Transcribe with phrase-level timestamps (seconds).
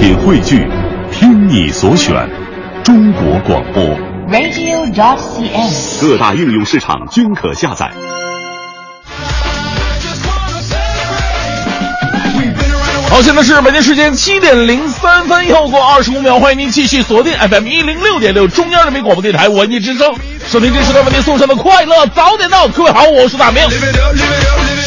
[0.00, 0.66] 品汇聚，
[1.12, 2.26] 听你所选，
[2.82, 3.84] 中国广播。
[4.30, 6.00] radio.dot.cn，。
[6.00, 7.90] 各大应用市场均可下载。
[13.10, 20.14] 好，现在是北京时间七点零三分，又过二十五秒，欢迎您继续锁定 FM 一零六点六中央人民广播电台文艺之声，
[20.46, 22.66] 收听这时段为您送上的快乐早点到。
[22.68, 23.62] 各位好，我是大明。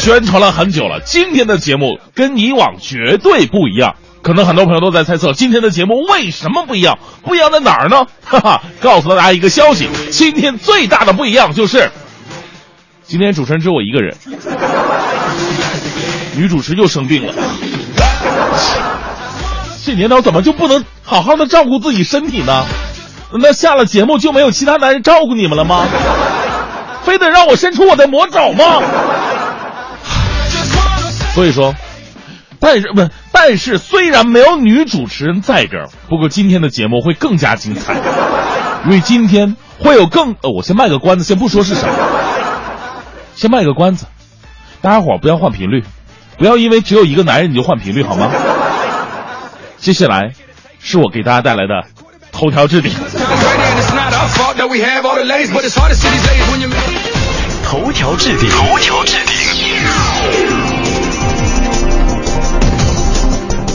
[0.00, 3.94] 宣传了很久了，今天的节目跟以往绝对不一样。
[4.24, 6.98] 可能很多朋友都在猜测今天的节目为什么不一样？
[7.22, 8.06] 不一样在哪儿呢？
[8.24, 11.92] 哈哈，告诉大家一个消息，今天最大的不一样就是，
[13.04, 14.16] 今天主持人只有我一个人，
[16.34, 17.34] 女主持又生病了。
[19.84, 22.64] 这年头怎么就不能好好的照顾自己身体呢？
[23.38, 25.86] 那下了节目就没有其他男人照顾你们了吗？
[27.02, 28.80] 非得让我伸出我的魔爪吗？
[31.34, 31.74] 所以说，
[32.64, 37.94] 但是不，但是虽然没有女主持人在这儿，不过今天的节目会更加精彩，
[38.88, 40.34] 因为今天会有更……
[40.40, 41.94] 呃，我先卖个关子，先不说是什么，
[43.36, 44.06] 先卖个关子，
[44.80, 45.84] 大家伙儿不要换频率，
[46.38, 48.30] 不要因为只有一个男人你就换频率好吗？
[49.76, 50.32] 接下来
[50.80, 51.86] 是我给大家带来的
[52.32, 52.90] 头条置顶。
[57.62, 60.73] 头条置顶，头条置顶。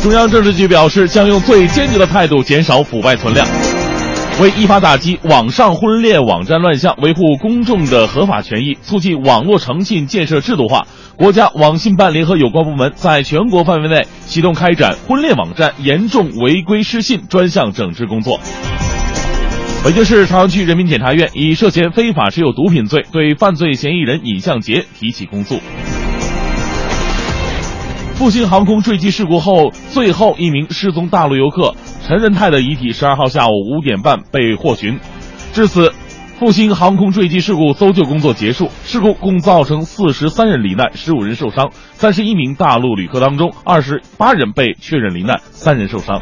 [0.02, 3.46] 中央政治局表示，将用最坚决的态度减少腐败存量，
[4.42, 10.88] 为依法打击网上婚恋网站乱象，维护公众的合法权益，促进网络诚信建设制度化。
[11.18, 18.40] 国家网信办联合有关部门在全国范围内启动开展婚恋网站严重违规失信专项整治工作。
[19.84, 25.60] 北京市朝阳区人民检察院以涉嫌非法持有毒品罪对犯罪嫌疑人尹相杰提起公诉。
[28.20, 31.74] 复兴航空坠机事故后，最后一名失踪大陆游客
[32.06, 35.00] 陈仁泰的遗体，十二号下午五点半被获寻。
[35.54, 35.94] 至此，
[36.38, 38.70] 复兴航空坠机事故搜救工作结束。
[38.84, 41.72] 事故共造成四十三人罹难，十五人受伤。
[41.94, 46.22] 三十一名大陆旅客当中，二十八人被确认罹难，三人受伤。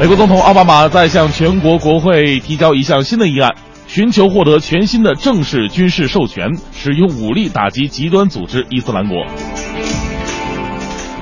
[0.00, 3.54] 美国总统奥巴马在向全国国会提交一项新的议案。
[3.88, 9.16] 寻求获得全新的正式军事授权，使用武力打击极端组织伊斯兰国。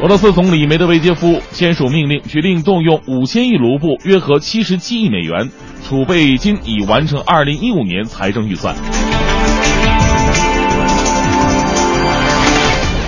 [0.03, 5.49] 俄罗斯总理梅德韦杰夫签署命令，决定动用五千亿卢布（约合七十七亿美元）
[5.89, 8.75] 储备金，以完成二零一五年财政预算。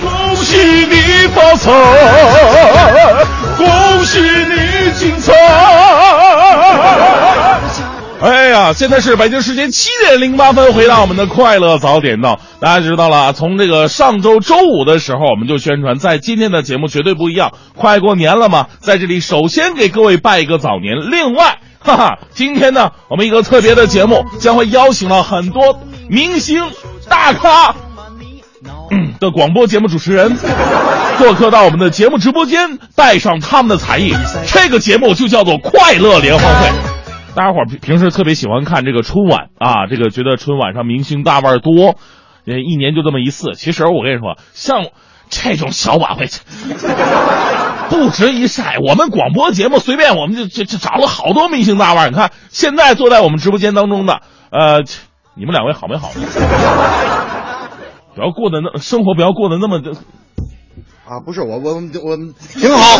[0.00, 1.72] 恭喜你发财，
[3.56, 3.66] 恭
[4.04, 5.32] 喜你精彩！
[8.20, 12.40] 哎呀，现在是北京时间七点零八分，回到我们的快乐早点到。
[12.58, 17.52] 大家知道了，从这个上周周五的时候，我们就宣传，在今天的节目绝对不一样。
[17.76, 21.12] 快过年了嘛，在这里首先给各位拜一个早年。
[21.12, 26.60] 另外，哈哈，今天呢，我们一个特别的节目将会邀请了很多明星
[27.08, 27.72] 大咖、
[29.20, 30.36] 的广播节目主持人
[31.18, 34.12] 做客到我们的节目直播间，带上他们的才艺。
[34.48, 36.97] 这个节目就叫做快乐联欢会。
[37.38, 41.94] 大家伙儿平时特别喜欢看这个春晚啊，这个觉得春晚上明星大腕多，
[42.44, 43.54] 呃，一年就这么一次。
[43.54, 44.86] 其实我跟你说，像
[45.30, 46.26] 这种小晚会，
[47.90, 48.78] 不值一晒。
[48.84, 52.10] 我们广播节目随便我们就就就找了好多明星大腕。
[52.10, 54.82] 你看现在坐在我们直播间当中的，呃，
[55.36, 56.08] 你们两位好没好？
[58.16, 59.92] 不要过得那生活不要过得那么的
[61.08, 62.16] 啊，不是我我我
[62.60, 62.98] 挺好，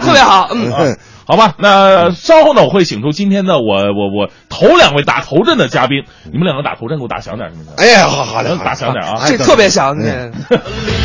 [0.00, 0.72] 特别好，嗯。
[0.72, 0.96] 啊
[1.30, 7.74] 好吧，那稍后呢，我会请出今天的我我我头两位打头阵的嘉宾，你们两个打头阵给我打响点，行不行？
[7.76, 9.22] 哎呀，好好的，打响点啊！
[9.28, 10.32] 这特别响，这。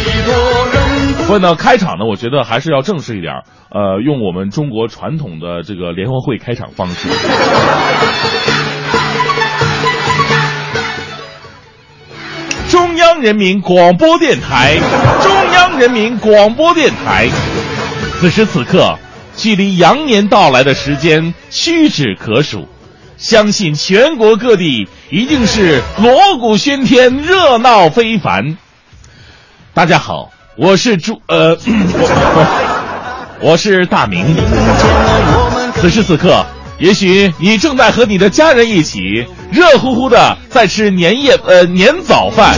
[1.28, 7.08] 所以呢，开场呢，我觉得还是要正式一点，呃，用我们中国传统的这个联欢会开场方式。
[12.68, 14.80] 中央人民广播电台，
[15.22, 15.35] 中
[15.80, 17.28] 人民广播电台，
[18.20, 18.98] 此时此刻。
[19.38, 22.70] 距离羊年到来的时间屈指可数，
[23.18, 28.58] 相信全国各地一定是锣鼓喧天、热闹非凡。
[29.74, 31.58] 大家好，我是朱呃，
[33.42, 34.26] 我是大明。
[35.76, 36.46] 此时此刻，
[36.80, 42.58] 也许你正在和你的家人一起热乎乎的在吃年夜呃年早饭，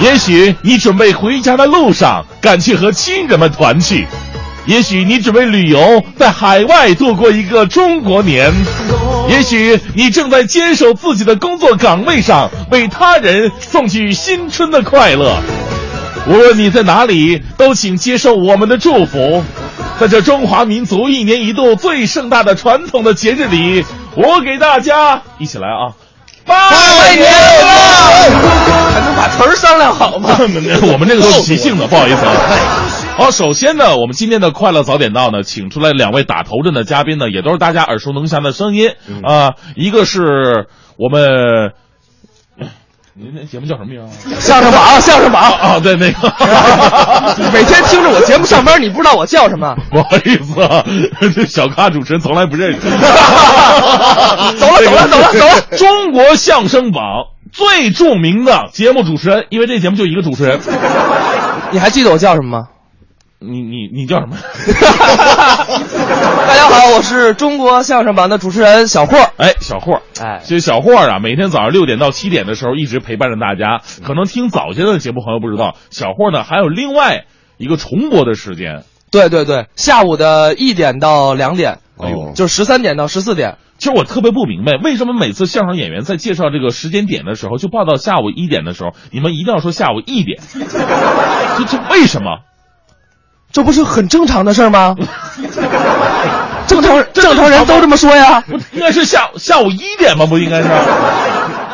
[0.00, 4.06] 也许你准备回家的路上赶去和亲人们团聚。
[4.66, 8.52] 也许你准备旅游，在海外度过一个中国年；
[9.28, 15.40] 也许你正在坚守自己的工作岗位上，为他人送去新春的快乐。
[16.26, 19.42] 无论你在哪里，都请接受我们的祝福。
[19.98, 23.84] 在这中华民族一年一度最盛大的传统的节日里，
[24.14, 25.96] 我给大家一起来啊，
[26.44, 28.87] 拜年了！
[29.98, 30.36] 好吗？
[30.38, 32.32] 我们这个都是即兴的，不好意思啊。
[33.16, 38.90] 好，首先呢，我们今天的快乐早点到呢，请出来两位打头阵的嘉宾呢，也都是大家耳熟能详的声音
[39.24, 41.72] 啊、一个是我们，
[43.14, 44.06] 您那节目叫什么名啊？
[44.38, 45.42] 相声榜，相声榜。
[45.42, 46.32] 啊，对，那个，
[47.52, 49.74] 每天听着我节目上班，你不知道我叫什么？
[49.90, 50.84] 不好意思啊，
[51.34, 52.78] 这小咖主持人从来不认识。
[54.56, 55.60] 走了走了走了走了。
[55.76, 57.02] 中国相声榜
[57.52, 60.60] 最著名的节目主持人，因为这节目就一个主持人。
[61.72, 62.68] 你还记得我叫什么吗？
[63.40, 64.36] 你你你叫什么？
[66.48, 69.16] 大家好，我是中国相声榜的主持人小霍。
[69.36, 70.02] 哎，小霍。
[70.20, 73.80] 哎，其实小霍啊，每天早上六点到七点的时候一直陪伴着大家。
[74.04, 77.26] 可能听早些的节目朋友不知道，小霍呢还有另外
[77.58, 78.82] 一个重播的时间。
[79.10, 83.56] 对对对，下午的一点到两点，哎呦就是十三点到十四点。
[83.78, 92.40] 其实我特别不明白，为什么每次相声演员在介绍这个时间点的时候，就报到下午一点的时候，你们一定要说下午一点， 这这为什么？
[93.52, 94.94] 这不是很正常的事儿吗？
[96.66, 98.42] 正常正常人都这么说呀。
[98.42, 100.26] 不应该是下下午一点吗？
[100.26, 100.68] 不应该是？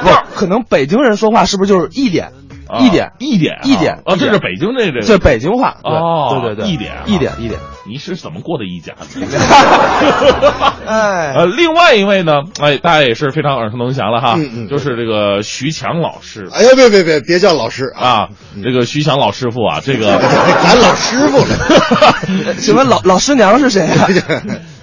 [0.03, 2.33] 不是，可能北京人说话是不是就是一点？
[2.79, 5.77] 啊一点一点啊一点啊，这是北京这这这北京话。
[5.83, 7.59] 对哦对对对，一点啊一点一点。
[7.87, 8.95] 你是怎么过的一家？
[10.87, 18.29] 哎呃，另外一位呢，哎，大家也是非常耳熟能详了哈，嗯嗯就是这个徐强老师哎呀，别别别，别叫老师啊，啊，
[18.63, 22.55] 这个徐强老师傅啊，这个， 咱老师傅了。
[22.59, 24.09] 请问老老师娘是谁啊？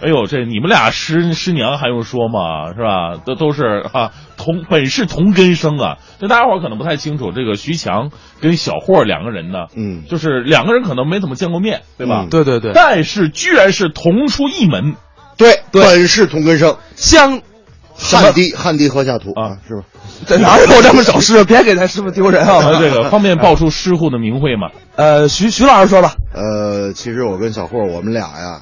[0.02, 2.74] 哎呦，这你们俩师师娘还用说吗？
[2.76, 3.22] 是吧？
[3.26, 5.98] 都都是啊，同本是同根生啊。
[6.20, 8.10] 这大家伙儿可能不太清楚，这个徐强
[8.42, 12.22] 跟小霍两个人呢，嗯就是两个人可能没怎么见过面，对吧？
[12.24, 14.96] 嗯对对对，但是居然是同出一门，
[15.38, 17.42] 对，对本是同根生，相
[17.96, 19.84] 汗滴汗滴禾下土啊，是吧？
[20.26, 21.46] 在哪有这么找师傅？
[21.46, 22.80] 别给咱师傅丢人呃，啊！
[22.80, 24.70] 这个方便报出师傅的名讳吗？
[24.96, 26.14] 呃，徐徐老师说吧。
[26.34, 28.62] 呃，其实我跟小霍，我们俩呀，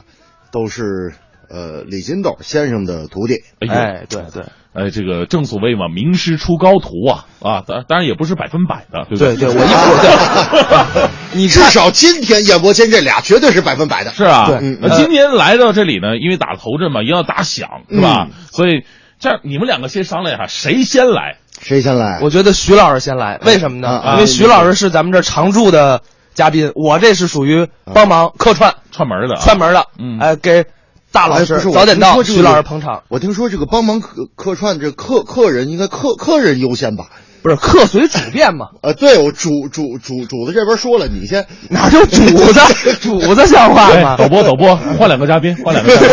[0.52, 1.14] 都是
[1.50, 3.36] 呃李金斗先生的徒弟。
[3.68, 14.12] 哎对对哎，这个正所谓嘛，名师出高徒啊啊，当当然也不是百分百的，对不对对，我一我对，你至少今天演播间这俩绝对是百分百的。
[14.12, 18.28] 是啊，对嗯那今天来到这里呢，因为打头阵嘛，一定要打响，是吧？
[18.30, 18.84] 嗯所以
[19.20, 21.38] 这样你们两个先商量一下，谁先来？
[21.60, 22.20] 谁先来？
[22.22, 23.90] 我觉得徐老师先来，为什么呢？
[23.90, 26.02] 啊因为徐老师是咱们这儿常驻的
[26.36, 30.64] 嘉宾，我这是属于帮忙客串串门的啊，串门的，嗯哎，给
[31.12, 37.06] 大老师早点到，徐老师捧场，我听说这个帮忙客客串这客客人应该客客人优先吧？
[37.42, 38.68] 不是客随主便嘛？
[38.84, 41.48] 呃，对我主主主主子这边说了，你先。
[41.70, 42.54] 哪就主子
[43.02, 44.18] 主子像话哎吗？
[44.18, 46.10] 导播导播，换两个嘉宾，换两个嘉宾，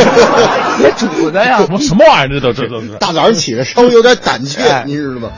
[0.78, 1.70] 别主子呀什！
[1.70, 2.40] 么什么玩意儿？
[2.40, 5.30] 这都这都是大早上起来稍微有点胆怯哎，你知道吗？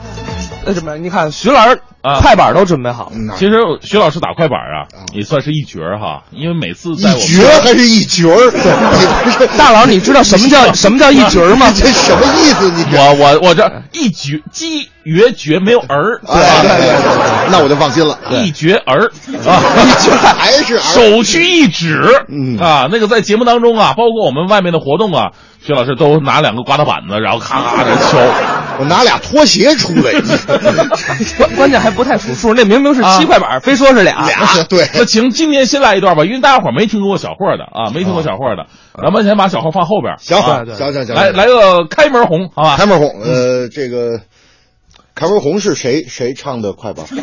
[0.65, 0.95] 那什么？
[0.97, 2.19] 你看徐老师啊。
[2.21, 3.29] 快板都准备好，嗯。
[3.37, 8.51] 其实徐老师打快板啊，也算是一绝哈，因为每次在我一们角儿还是一绝儿？
[8.51, 11.67] 你不是大佬，你知道什么叫 什么叫一角儿吗？
[11.75, 12.71] 这什么意思？
[12.71, 18.17] 你我我我这一绝鸡绝绝没有儿，哎，对对对对，那我就放心了。
[18.29, 19.05] 一绝儿
[19.47, 20.79] 啊， 一绝还是儿。
[20.79, 21.99] 首屈一指，
[22.29, 22.57] 嗯。
[22.59, 25.31] 啊，那个在节目当中啊，包括我们外面的活动啊，
[25.65, 28.17] 徐老师都拿两个刮大板子，然后咔咔的敲，
[28.79, 30.11] 我拿俩拖鞋出来，
[31.37, 34.25] 关关键还不太数数，那明明是七块板，非说是俩。
[34.27, 34.87] 俩 对。
[34.93, 38.67] 那请今天先来一段吧，因为大家伙儿没听说过小霍的啊，没听过小霍的，
[39.01, 42.75] 咱们先把小霍放后边，行啊行行行，来来个开门红，好吧？
[42.77, 44.19] 开门红，呃，这个
[45.15, 47.05] 开门红是谁谁唱的快板？
[47.09, 47.21] 这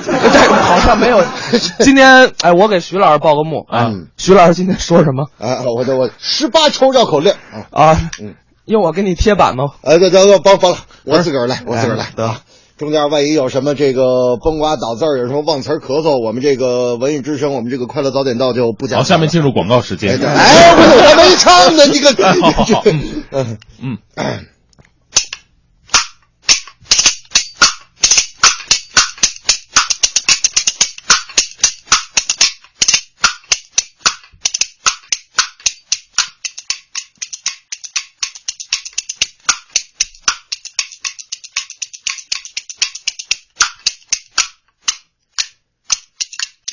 [0.63, 1.23] 好像没有。
[1.81, 7.33] 今天哎，我给徐老师报个幕啊嗯徐老师今天说什么啊，我的我十八抽绕口令
[7.73, 8.11] 啊，啊？
[8.21, 8.35] 嗯，
[8.67, 9.65] 用我给你贴板吗？
[9.83, 12.41] 呃，这这帮帮了，我自个儿来，我自个儿来哎得啊。
[12.79, 19.05] 中间万一有什么这个崩瓜倒字儿，有什么忘词儿咳嗽，我们这个文艺之声，我们这个快乐早点到就不讲了。
[19.05, 20.19] 好，下面进入广告时间。
[20.23, 22.83] 哎，我还没唱呢，你个， 好好好
[23.33, 23.59] 嗯。
[23.83, 23.99] 嗯，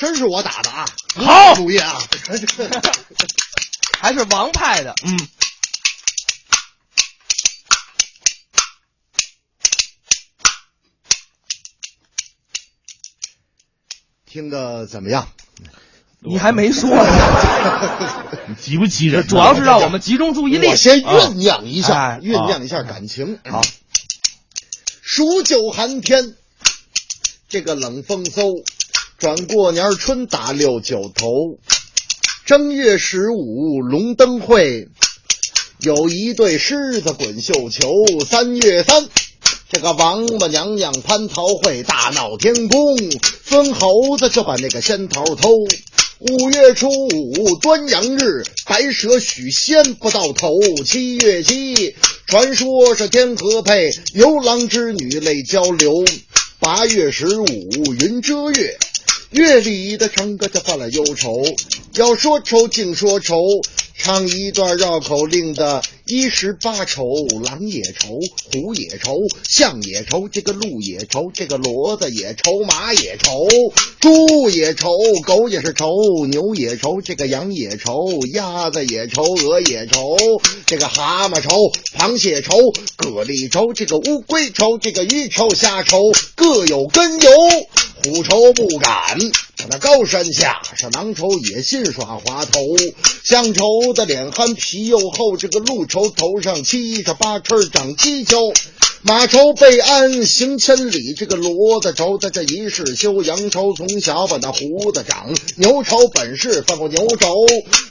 [0.04, 0.86] 真是我打的啊！
[1.16, 1.98] 好主意啊！
[4.02, 4.94] 还是王派的？
[5.06, 5.18] 嗯，
[14.26, 15.30] 听的怎么样？
[16.20, 19.26] 你还没说呢， 你急不急人？
[19.26, 20.68] 主要是让我们集中注意力。
[20.68, 23.40] 我先酝酿一下，哎酝酿一下感情。
[23.50, 23.62] 好，
[25.02, 26.36] 数九寒天，
[27.48, 28.66] 这个冷风嗖，
[29.24, 31.58] 转过年春打六九头。
[32.46, 34.90] 正月十五龙灯会，
[35.80, 37.90] 有一对狮子滚绣球。
[38.30, 39.08] 三月三，
[39.72, 42.98] 这个王母娘娘蟠桃会，大闹天宫，
[43.46, 45.52] 孙猴子就把那个仙桃偷。
[46.20, 50.52] 五月初五端阳日，白蛇许仙不到头。
[50.86, 51.96] 七月七，
[52.28, 56.04] 传说是天河配，牛郎织女泪交流。
[56.60, 57.46] 八月十五
[58.00, 58.78] 云遮月，
[59.34, 61.44] 月里的长歌就犯了忧愁。
[61.96, 63.38] 要说愁尽说愁，
[63.96, 67.04] 唱一段绕口令的一十八愁：
[67.44, 68.20] 狼也愁，
[68.52, 69.16] 虎也愁，
[69.48, 73.48] 象也愁，这个鹿也愁，这个骡子也愁，马也愁，
[74.00, 74.90] 猪也愁，
[75.24, 80.18] 狗也是愁，牛也愁，这个羊也愁，鸭子也愁，鹅也愁，
[80.66, 82.58] 这个蛤蟆愁，螃蟹愁，
[82.98, 85.98] 蛤蜊愁，这个乌龟愁，这个鱼愁，虾愁，
[86.36, 87.32] 各有根由。
[88.06, 89.18] 虎愁不敢
[89.64, 92.60] 在那高山下，是囊愁野心耍滑头，
[93.24, 98.40] 乡愁的脸憨皮又厚，这个路愁头上七十八尺长犄角。
[99.06, 107.46] 马愁备鞍行千里，这个骡子愁在这一世休；羊愁从小把那胡子长，牛愁本是放过牛轴，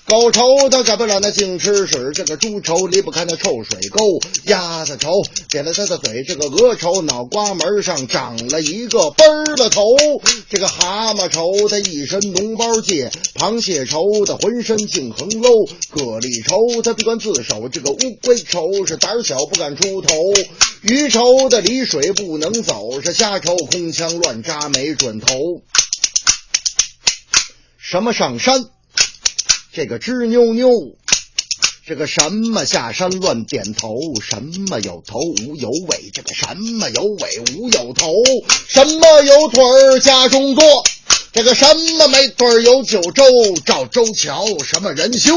[0.07, 4.02] 狗愁它改不了那净吃屎，这个猪愁离不开那臭水沟，
[4.47, 5.11] 鸭子愁
[5.50, 9.85] 扁了它的嘴，这个鹅愁脑瓜门上长了一个奔儿的头，
[10.49, 15.50] 这个蛤蟆愁它一身脓包界，螃蟹愁它浑身净横喽，
[15.90, 20.14] 蛤蜊愁它闭关自守，这个乌龟愁是胆小不敢出头，
[20.81, 25.37] 鱼愁的离水不能走，是瞎愁空腔乱扎没准头。
[27.79, 28.65] 什么上山？
[29.73, 30.69] 这个吱扭扭。
[31.85, 38.15] 这个什么下山乱点头，什么有头无有尾，这个什么有尾无有头，
[38.69, 40.85] 什么有腿儿家中坐，
[41.33, 41.67] 这个什
[41.99, 43.25] 么没腿儿有九州，
[43.67, 45.35] 赵州桥什么人修，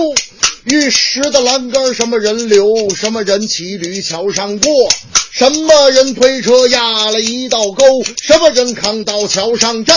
[0.65, 4.89] 玉石的栏杆什么人流，什么人骑驴桥上过，
[5.31, 7.85] 什么人推车压了一道沟，
[8.23, 9.95] 什么人扛刀桥上站。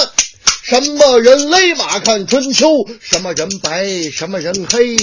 [0.69, 2.87] 什么人勒马看春秋？
[3.01, 3.87] 什么人白？
[4.13, 4.99] 什么人黑？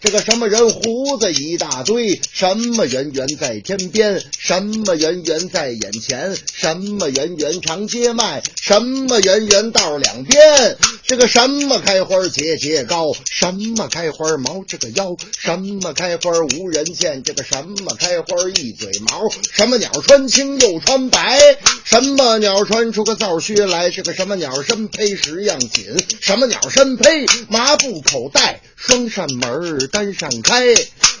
[0.00, 2.18] 这个什么人胡子一大堆？
[2.32, 4.22] 什么圆圆在天边？
[4.38, 6.34] 什么圆圆在眼前？
[6.54, 8.42] 什么圆圆长街卖？
[8.62, 10.78] 什么圆圆道两边？
[11.06, 13.12] 这个什么开花节节高？
[13.30, 15.14] 什么开花毛这个腰？
[15.38, 17.22] 什么开花无人见？
[17.22, 19.28] 这个什么开花一嘴毛？
[19.52, 21.58] 什么鸟穿青又穿白？
[21.84, 23.90] 什么鸟穿出个皂靴来？
[23.90, 25.84] 这个什么鸟身披十样锦？
[26.20, 27.04] 什么鸟身披
[27.48, 28.60] 麻布口袋？
[28.76, 30.74] 双扇门单扇开。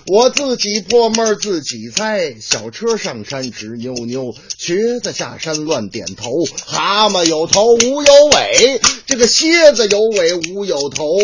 [0.06, 6.30] 我自己破闷儿自己猜，小车上山直扭扭，瘸子下山乱点头。
[6.64, 11.18] 蛤蟆有头无有尾，这个蝎子有尾无有头。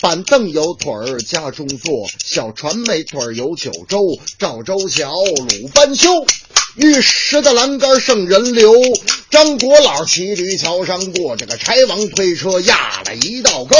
[0.00, 4.18] 板凳有腿儿家中坐，小船没腿儿有九州。
[4.38, 6.24] 赵州桥鲁班修，
[6.76, 8.72] 玉石的栏杆圣人流。
[9.30, 13.76] 张国老骑驴桥上过，这个柴王推车压了一道沟。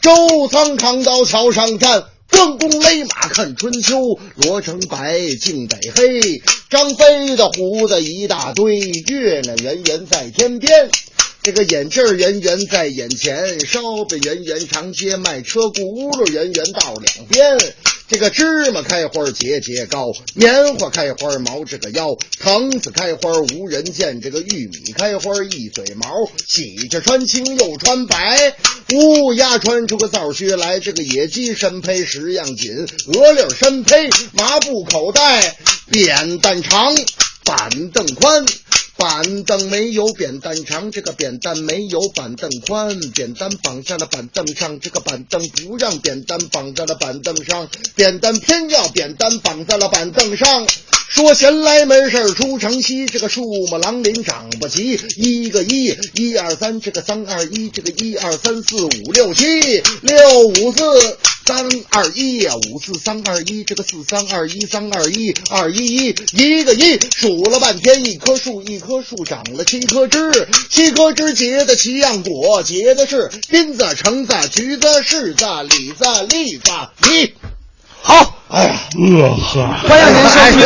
[0.00, 2.04] 周仓扛刀桥上站。
[2.30, 6.42] 关公勒马看春秋，罗成白，净得黑。
[6.68, 10.90] 张飞的胡子一大堆，月亮圆圆在天边。
[11.42, 17.56] 这个眼镜圆圆在眼前，烧饼圆圆长街卖，车轱辘圆圆道两边。
[18.06, 26.06] 这个芝麻开花节节高，棉花开花毛这个腰，藤子开花无人见，这个玉米开花一嘴毛，
[26.46, 28.56] 喜着穿青又穿白，
[28.92, 33.94] 乌鸦穿出个皂靴来，这个野鸡身披十样锦，鹅粒身披
[34.32, 35.56] 麻布口袋，
[35.90, 36.94] 扁担长，
[37.42, 38.44] 板凳宽。
[38.96, 42.98] 板凳没有扁担长，这个扁担没有板凳宽。
[43.10, 47.68] 扁担绑在了板凳上，这个板凳不让扁担绑在了板凳上。
[47.96, 50.66] 扁担偏要扁担绑在了板凳上。
[51.08, 54.98] 说闲来没事出城西，这个树木狼林长不齐。
[55.16, 59.44] 一个一，一二三，这个三二一，这个一二三四五六七，
[60.02, 61.18] 六五四。
[61.46, 76.70] 三二一呀，五四三二一，这个四三二一，三二一，二一一，一个一，数了半天，一棵树，一棵树长了七棵枝，七棵枝结的七样果，结的是金子、橙子、橘子、柿子、李子、栗子、
[77.10, 77.34] 梨。
[78.06, 78.16] 好，
[78.50, 80.60] 哎呀，呃呵，欢迎您收听。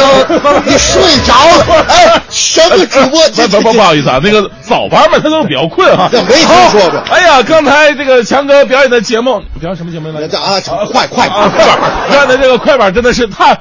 [0.67, 1.85] 你睡着了？
[1.89, 3.23] 哎，什么主播？
[3.31, 6.09] 不不不不好意思啊，那个早班嘛，他都比较困哈。
[6.11, 10.37] 这 没听说过哎呀，刚才这个强哥表演的节目，表演什么节目来着？
[10.37, 11.79] 啊，快快啊，快板，
[12.11, 13.57] 表演的这个快板真的是太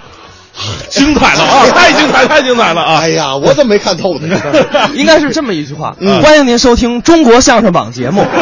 [0.89, 2.99] 精彩了啊，太精彩，太精彩了啊！
[3.01, 4.35] 哎呀，我怎么没看透呢？
[4.95, 8.23] 应该是这么一句话：嗯欢迎您收听中国相声榜节目。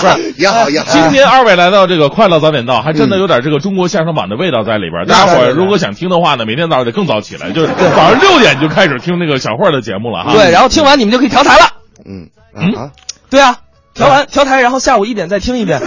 [0.00, 0.86] 不是也好也好。
[0.88, 5.06] 今天二位来到这个快乐早点到，还真的有点这个中国相声榜的味道在里边。
[5.06, 10.32] 大家伙儿如果想听的话呢，每天早上得更早起来，就是早上六点就开始听那个小慧的节目了哈。
[10.32, 11.66] 对，然后听完你们就可以调台了。
[12.04, 12.90] 嗯嗯啊
[13.28, 13.56] 对啊，
[13.96, 15.80] 调完调台，然后下午一点再听一遍，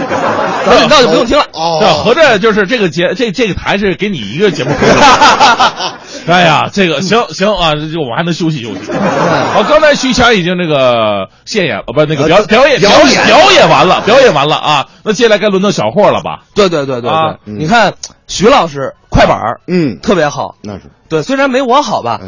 [0.66, 1.44] 早点到就不用听了。
[1.52, 4.70] 哦，合着就是这个节这这个台是给你一个节目。
[6.28, 8.90] 哎呀，这个行行啊，这就我们还能休息休息。
[8.92, 14.86] 好，刚才徐强已经这个现演，呃，不，那个表表演表演演表演完了，表演完了啊。
[15.04, 16.44] 那接下来该轮到小霍了吧？
[16.54, 17.94] 对对对对啊对，你看
[18.28, 20.82] 徐老师快板儿嗯，特别好，那是。
[21.08, 22.20] 对，虽然没我好吧，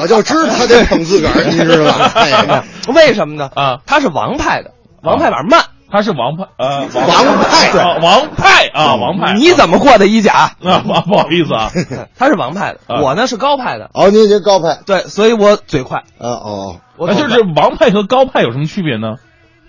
[0.00, 2.64] 我就知道他得 捧自个儿，你知道吧？
[2.94, 3.50] 为什么呢？
[3.54, 4.70] 啊，他是王派的，
[5.02, 5.60] 王派板慢。
[5.94, 7.68] 他是王派，呃，王派。
[7.78, 9.34] 啊王派啊，王派。
[9.34, 10.50] 你怎么过的一甲？
[10.64, 10.82] 啊？
[10.84, 11.70] 不不好意思啊，
[12.18, 13.00] 他是王派的，啊。
[13.00, 13.90] 我呢是高派的。
[13.94, 15.98] 哦，您这高派，对，所以我嘴快。
[16.18, 19.18] 啊哦，我就是王派和高派有什么区别呢？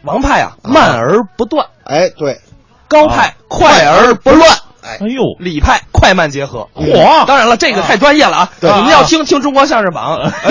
[0.01, 2.39] 王派啊，慢而不断；哎，对，
[2.88, 4.50] 高派快而不乱；
[4.82, 4.98] 哎。
[5.01, 6.67] 哎呦，李派快慢结合。
[6.74, 7.25] 嚯！
[7.27, 8.50] 当然了，这个太专业了啊！
[8.60, 8.72] 对。
[8.77, 10.20] 你们要听听中国相声榜，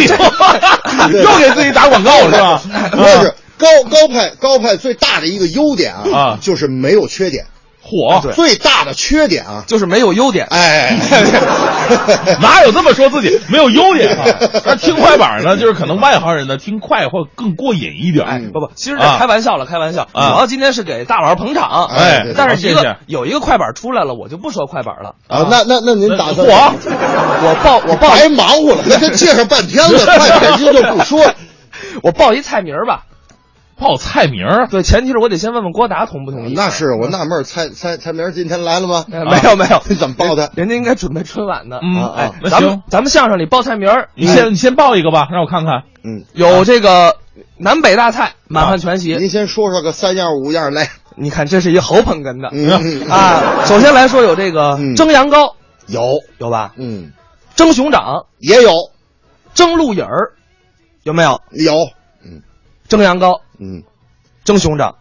[1.11, 2.61] 又给自己打广告是吧？
[2.93, 7.47] 不是高高派高派最大的一个优点啊啊，就是没有缺点。
[7.87, 10.47] 火，最大的缺点啊，就是没有优点。
[10.47, 10.97] 哎，
[12.41, 14.25] 哪有这么说自己没有优点啊？
[14.65, 18.25] 那听快板呢，就是可能外行人呢听快会更过瘾一点。
[18.27, 20.09] 哎，不不，其实这啊开玩笑了，开玩笑。
[20.11, 25.17] 主啊要今天是给大佬捧场，哎但是一好谢谢个有一个快板出来了，我就不说快板了。
[25.29, 31.23] 啊，那那那您打算火，我报我报白忙活了，这介绍半天了，快点您就不说。
[32.03, 33.03] 我报一菜名儿吧。
[33.85, 36.55] 报菜名儿对，前提是我得先问问郭达同不同意。
[36.55, 39.05] 那是我纳闷儿，蔡蔡蔡明儿今天来了吗？
[39.13, 40.51] 呃没有没有，你 怎么报的？
[40.57, 41.79] 人家应该准备春晚呢。
[41.83, 45.83] 嗯啊哎，咱那行们咱们相声里报菜名儿你先你先报一个吧，让我看看。
[46.03, 47.17] 嗯，有这个
[47.59, 49.15] 南北大菜，满汉全席。
[49.17, 50.89] 您先说说个三样五样来。
[51.17, 52.49] 你看，这是一好捧哏的
[53.13, 53.65] 啊。
[53.67, 55.53] 首先来说有这个嗯蒸羊羔，
[55.87, 56.73] 有，有吧？
[56.77, 57.13] 嗯，
[57.55, 58.73] 蒸熊掌、也有，
[59.55, 60.33] 蒸鹿尾儿，
[61.05, 61.41] 有没有？
[61.53, 61.73] 有，
[62.25, 62.43] 嗯
[62.89, 63.83] 蒸羊羔、嗯，
[64.45, 64.95] 蒸熊掌、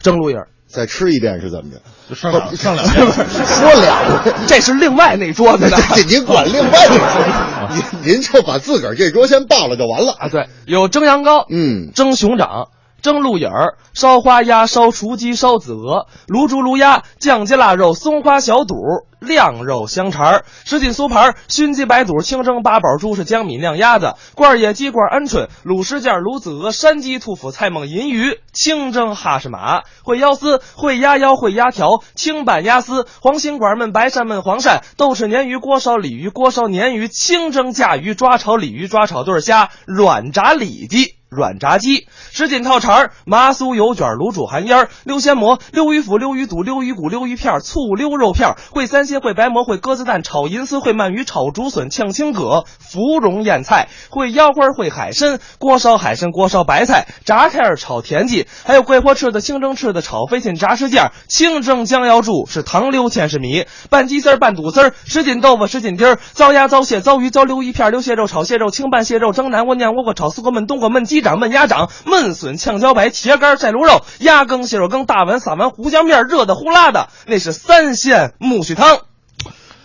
[0.00, 1.80] 蒸鹿眼儿，再吃一遍是怎么着？
[2.08, 3.06] 就上两上两 遍。
[3.06, 4.34] 说两遍。
[4.46, 7.68] 这是另外那桌子的这您管另外那桌，
[8.02, 10.12] 您您就把自个儿这桌先报了就完了。
[10.18, 10.28] 啊。
[10.28, 12.68] 对，有蒸羊羔，嗯，蒸熊掌、
[13.02, 18.76] 蒸鹿眼儿、烧花鸭、烧雏鸡、烧子鹅、卤猪、卤鸭、酱鸡腊肉、松花小肚、
[19.18, 41.21] 晾肉香肠儿、什锦酥盘、熏鸡白肚、清蒸八宝猪是江米酿鸭子、罐野鸡、罐鹌鹑、卤什件、卤子鹅、山鸡、兔脯、菜蟒、银鱼、清蒸哈士马、烩腰丝、烩鸭腰、烩鸭条、清拌鸭丝、黄心管焖白鳝焖黄鳝、豆豉鲶鱼、锅烧鲤鱼、锅烧鲶鱼、清蒸甲鱼、抓炒鲤鱼、抓炒对虾、软炸里脊。
[41.36, 63.42] 软炸鸡、什锦套肠儿、麻酥油卷、卤煮寒烟儿、溜鲜蘑、溜鱼腐、溜鱼肚、溜鱼骨、溜鱼片儿、醋溜肉片儿、烩三鲜、烩白馍、烩鸽子蛋、炒银丝、烩鳗鱼、炒竹笋、炝青蛤、芙蓉燕菜、烩腰花、烩海参、锅烧海参、锅烧白菜、炸开儿、炒田鸡，还有桂花翅的、清蒸翅的、炒飞禽、炸什件儿、清蒸江瑶柱是糖溜千是。
[63.42, 79.00] 米、拌鸡丝儿、拌肚丝儿、什锦豆腐、什锦丁儿、糟鸭、糟蟹、糟鱼、糟溜鱼片儿、溜蟹肉、炒蟹肉、清拌蟹肉、蒸南瓜、酿倭瓜、炒丝瓜、焖冬瓜、焖鸡掌、焖鸭掌、焖笋、炝椒白、茄干、晒卤肉、鸭羹、蟹肉羹、大碗、撒完胡椒面，热的呼啦的，那是三鲜苜蓿汤。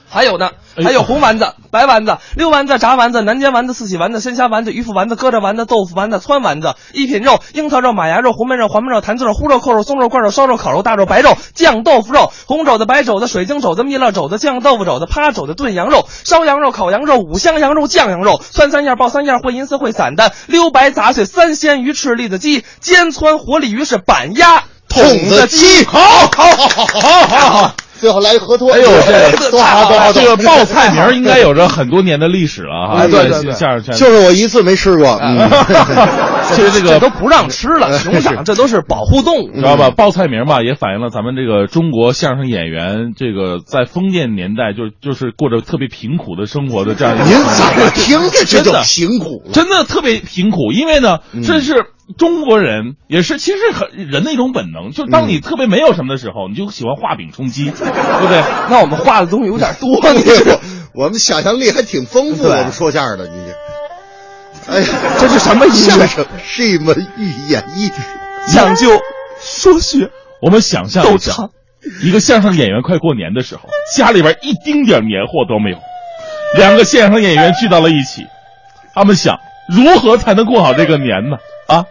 [0.09, 28.71] 还有呢，哎还有红丸子、白丸子、溜丸子、炸丸子、南煎丸子、四喜丸子、鲜虾丸子、鱼腐丸子、疙瘩丸子、豆腐丸子、汆丸子、一品肉、樱桃肉、马牙肉、红焖肉、黄焖肉、坛子肉、烀肉、扣肉、松肉、灌肉、烧肉、烤肉、大肉、白肉、酱豆腐肉、红肘子、白肘子、水晶肘子、蜜蜡肘子、酱豆腐肘子、趴肘子、炖羊肉、烧羊肉、烤羊肉、五香羊肉、酱羊肉、酸三样、爆三样、烩银丝、烩散的、溜白杂碎、三鲜鱼、翅、栗子鸡、煎汆活鲤鱼是板鸭、筒子鸡，好，好，好，好，好，好，好，最后来一河托。
[28.71, 28.87] 哎呦
[29.37, 32.97] 这多好，多好，这个报菜名儿应该有着很多年的历史了哈。
[32.99, 33.53] 哎 对对对
[33.97, 35.19] 就是我一次没吃过。
[36.49, 39.61] 嗯 其实这个这都不让吃了， 熊掌这都是保护动物知。
[39.61, 39.89] 道吧？
[39.91, 47.25] 报菜名吧，也反映了咱们这个中国相声演员这个在封建年代就就是过着特别贫苦的生活的这样一个。
[47.25, 49.51] 您怎么听着这的贫苦了？
[49.51, 51.85] 真的特别贫苦，因为呢，这是
[52.17, 58.41] 中国人，也是其实很人的一种本能，就是当你特别没有什么的时候，你就喜欢画饼充饥，对不对？
[58.69, 60.23] 那我们画的东西有点多，你
[60.93, 63.53] 我们想象力还挺丰富，我们说相声的，你这，
[64.69, 64.87] 哎呀，
[65.19, 67.93] 这是什么音乐相声是一门语言艺术。
[68.53, 68.89] 讲究
[69.41, 70.09] 说学
[70.41, 71.33] 我们想象一下，
[72.01, 73.61] 一个相声演员快过年的时候，
[73.95, 75.77] 家里边一丁点年货都没有，
[76.57, 78.25] 两个相声演员聚到了一起，
[78.93, 81.37] 他们想如何才能过好这个年呢？
[81.67, 81.85] 啊，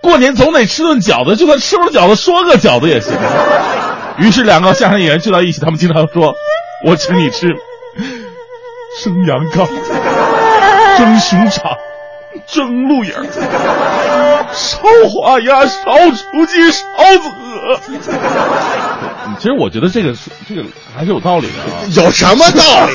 [0.00, 3.12] 过年总得吃顿饺子，就算吃不了饺子，说个饺子也行。
[4.18, 6.34] 于是两个相声演员聚到一起，他们经常说
[6.84, 7.46] ：“我请你吃
[9.02, 9.66] 生羊羔、
[10.98, 11.64] 蒸熊掌、
[12.46, 14.78] 蒸鹿眼儿、烧
[15.08, 16.82] 花鸭、烧雏鸡、烧
[17.20, 17.80] 子鹅。”
[19.38, 20.62] 其实我觉得这个是这个
[20.94, 21.80] 还是有道理的啊。
[21.96, 22.92] 有什么道理？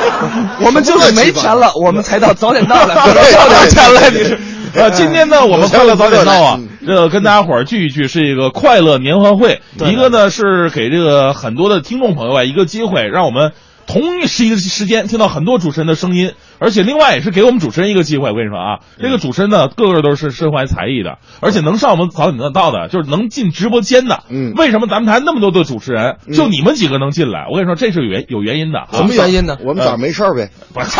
[0.64, 4.38] 我们就是没钱了，我们才到早点到来， 对到点钱来，你是。
[4.74, 9.60] 呃，今天呢，我们快乐早点到啊嗯，这个跟大家伙儿聚一聚，是一个快乐年欢会。
[9.86, 13.52] 一个呢是给这个很多的听众朋友啊一个机会，让我们
[13.86, 18.30] 同一时一个时间听到很多主持人的声音，而且另外也是给我们主持人一个机会。
[18.30, 24.22] 我跟你说啊，这个主持人呢，个个都是身怀才艺的，而且能上我们早点到的，就是能进直播间的。
[24.30, 27.46] 嗯为什么咱们台那么多的主持人，就你们几个能进来？
[27.50, 30.50] 我跟你说，这是有原有原因的什么原因呢我们早上没事儿呗。
[30.72, 30.90] 不是，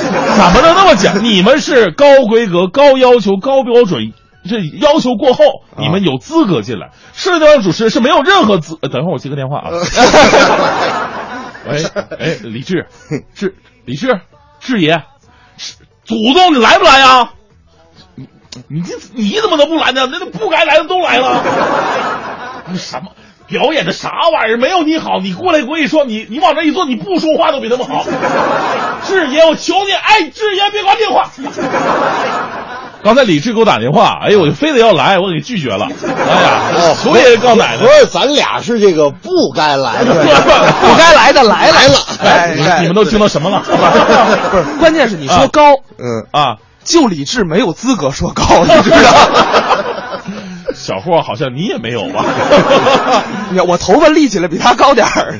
[0.00, 0.04] 怎
[0.52, 1.22] 么能那么讲？
[1.24, 4.12] 你们是高规格、高要求、高标准，
[4.48, 5.44] 这要求过后，
[5.78, 6.90] 你们有资格进来。
[7.12, 8.76] 社交主持人是没有任何资。
[8.80, 9.70] 呃等一会儿我接个电话啊。
[11.66, 11.82] 喂，
[12.18, 12.86] 哎，李志，
[13.34, 13.54] 是，
[13.86, 14.20] 李志，
[14.64, 15.02] 志爷，
[15.58, 15.74] 是
[16.04, 17.30] 祖宗你来不来呀？
[18.14, 18.26] 你
[18.80, 20.08] 你你怎么能不来呢？
[20.10, 21.42] 那那不该来的都来了。
[22.66, 23.10] 那什么？
[23.46, 24.56] 表演的啥玩意儿？
[24.56, 28.02] 没有你好，你过来，我跟你说，你你往这一坐，你不说话都比他们好。
[29.04, 31.30] 志爷，我求你，哎，志爷别挂电话。
[33.04, 35.86] 刚才李志给我打电话，哎呦，我就非得要来，我给拒绝了。
[36.06, 37.86] 哎呀，哦，求爷爷告奶奶不。
[37.86, 40.14] 是，咱俩是这个不该来的。
[40.80, 43.62] 不该来的来来了哎，你你们都听到什么了？
[44.50, 48.98] 不是，关键是你说高，嗯，啊，就李志没有资格说高，你知道？
[50.84, 52.22] 小霍好像你也没有吧？
[53.50, 55.38] 你 看我头发立起来比他高点儿。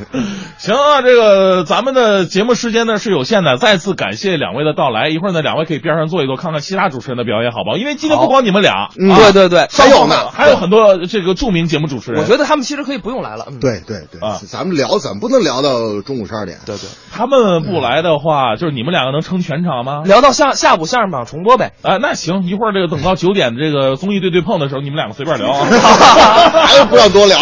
[0.56, 5.10] 行啊，这个咱们的节目时间呢是有限的，再次感谢两位的到来。
[5.10, 7.76] 一会儿呢，两位可以边上坐一坐，看看其他主持人的表演，好不好？
[7.76, 12.22] 因为今天不光你们俩，嗯啊对对对，还有呢还有很多这个著名节目主持人。
[12.22, 13.44] 我觉得他们其实可以不用来了。
[13.50, 16.58] 嗯，对对对啊，咱们聊，咱不能聊到中午十二点。
[16.64, 20.02] 对对，他们不来的话，就是你们两个能撑全场吗？
[20.06, 21.72] 聊到下下午相声榜重播呗。
[21.82, 25.66] 啊，那行，一会儿这个等到九点这个综艺对对碰的时候，你们两个随便聊啊。
[26.66, 27.38] 还有不要多聊。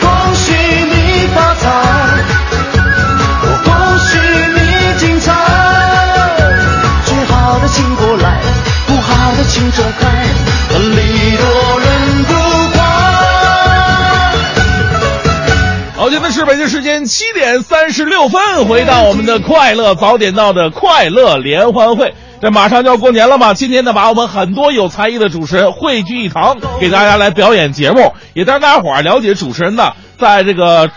[0.00, 1.68] 恭喜你发财，
[3.42, 4.18] 我恭喜
[4.56, 4.58] 你
[4.98, 5.32] 精彩。
[7.04, 8.40] 最好的请过来，
[8.86, 10.26] 不好的请走开，
[16.12, 22.12] 现在是北京时间七点三十六分，回到我们的快乐早点到的快乐联欢会。
[22.38, 30.90] 这马上就要过年了嘛，今天呢，把我们很多有才艺的主持人汇聚一堂，给大家来表演节目，也让大家伙儿了解主持人呢，在这个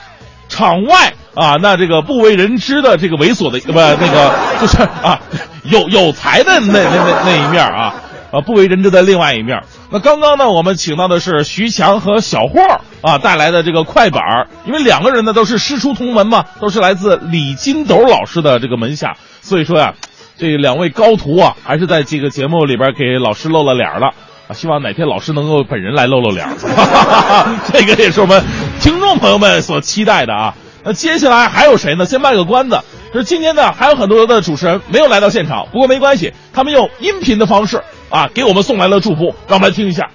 [0.49, 5.21] 场外啊，那这个不为人知的这个猥琐的不那个就是啊，
[5.63, 7.95] 有有才的那那那那一面啊。
[8.31, 9.61] 啊，不为人知的另外一面。
[9.95, 12.59] 那刚刚呢，我们请到的是徐强和小霍
[13.01, 19.93] 啊带来的这个快板儿因为两个人呢都是师出同门嘛，都是来自李金斗老师的这个门下，所以说呀、
[20.37, 24.07] 这两位高徒啊，还是在这个节目里边给老师露了脸了。
[24.49, 28.43] 啊，希望哪天老师能够本人来露露脸儿， 这个也是我们
[28.81, 30.53] 听众朋友们所期待的啊。
[30.83, 32.05] 那接下来还有谁呢？
[32.05, 32.81] 先卖个关子，
[33.15, 40.09] 就是今天呢还有很多的主持人没有来到现场，不过没关系，他们用音频的方式啊给我们送来了祝福，让我们来听一下。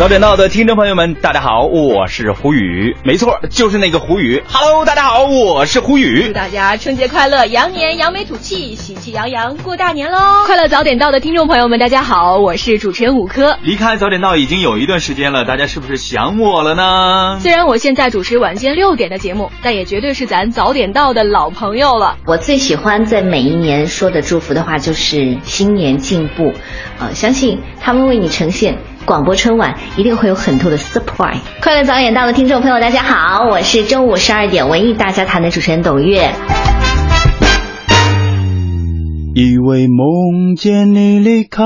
[0.00, 4.42] 早点到的听众朋友们，大家好，我是胡宇，没错，就是那个胡宇。
[4.48, 6.32] Hello，大家好，我是胡宇祝。
[6.32, 10.46] 大家春节快乐，羊年扬眉吐气，喜气洋洋过大年喽！
[10.46, 13.58] 快乐早点到的听众朋友们，大家好，我是主持人五科。
[13.62, 17.38] 离开早点到已经有一段时间了，大家是不是想我了呢？
[17.40, 22.16] 虽然我现在主持晚间六点的节目，但也绝对是咱早点到的老朋友了。
[22.24, 26.54] 我最喜欢在每一年说的祝福的话就是新年进步，
[26.98, 31.40] 呃，相信他们为你呈现广播春晚一定会有很多的 surprise。
[31.62, 36.32] 快乐早点到的听众朋友，大家好，我是中午十二点文艺大家谈的主持人董月。
[39.34, 41.62] 以为梦见你离开，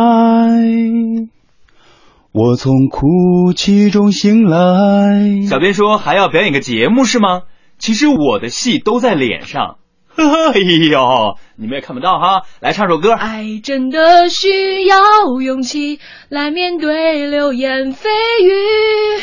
[2.32, 5.42] 我从哭泣中醒来。
[5.48, 7.42] 小编说还要表演个节目是吗？
[7.78, 9.76] 其实我的戏都在脸上。
[10.54, 13.12] 哎呦，你们也看不到哈，来唱首歌。
[13.12, 14.96] 爱真的需要
[15.42, 15.98] 勇气
[16.28, 18.06] 来面对流言蜚
[18.42, 19.22] 语。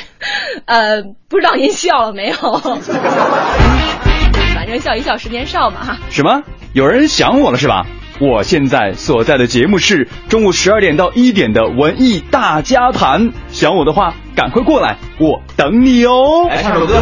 [0.66, 2.36] 呃，不知道您笑了没有？
[4.54, 5.98] 反正笑一笑，十年少嘛哈。
[6.10, 6.44] 什么？
[6.74, 7.86] 有人想我了是吧？
[8.20, 13.32] 我现在所在的节目是中午十二点到一点的文艺大家谈。
[13.50, 16.48] 想我的话，赶快过来，我等你哦。
[16.50, 17.02] 来唱首歌。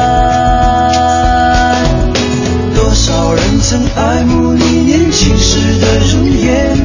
[3.71, 6.75] 曾爱慕你年轻时的容颜，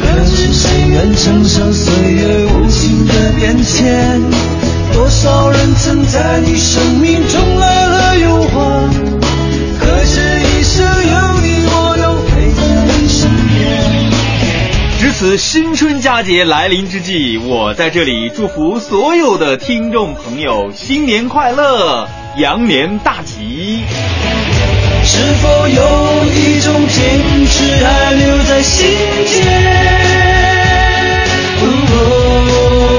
[0.00, 4.18] 可是谁愿承受岁月无情的变迁？
[4.94, 8.88] 多少人曾在你生命中来了又还，
[9.78, 14.10] 可是一生有你，我都陪在你身边。
[14.98, 23.82] 值此新春佳节来临之际，我在这里祝福所有的听众朋友新年快乐，羊年大吉。
[25.10, 28.86] 是否有一种坚持还留在心
[29.24, 29.88] 间？
[31.88, 32.97] 多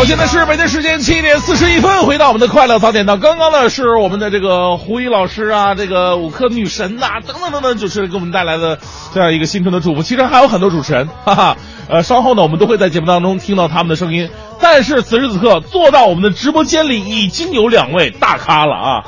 [0.00, 3.18] 好，现在是北京时间七点四十一分，回到我们的快乐早点到。
[3.18, 8.78] 刚刚呢是我们的这个胡一老师啊，这个五科女神呐、等等等等主持人给我们带来的
[9.12, 10.02] 这样一个新春的祝福。
[10.02, 11.56] 其实还有很多主持人，哈哈。
[11.90, 14.30] 呃，稍后呢我们都会在节目当中听到他们的声音。
[14.58, 19.04] 但是此时此刻坐到我们的直播间里已经有两位大咖了啊！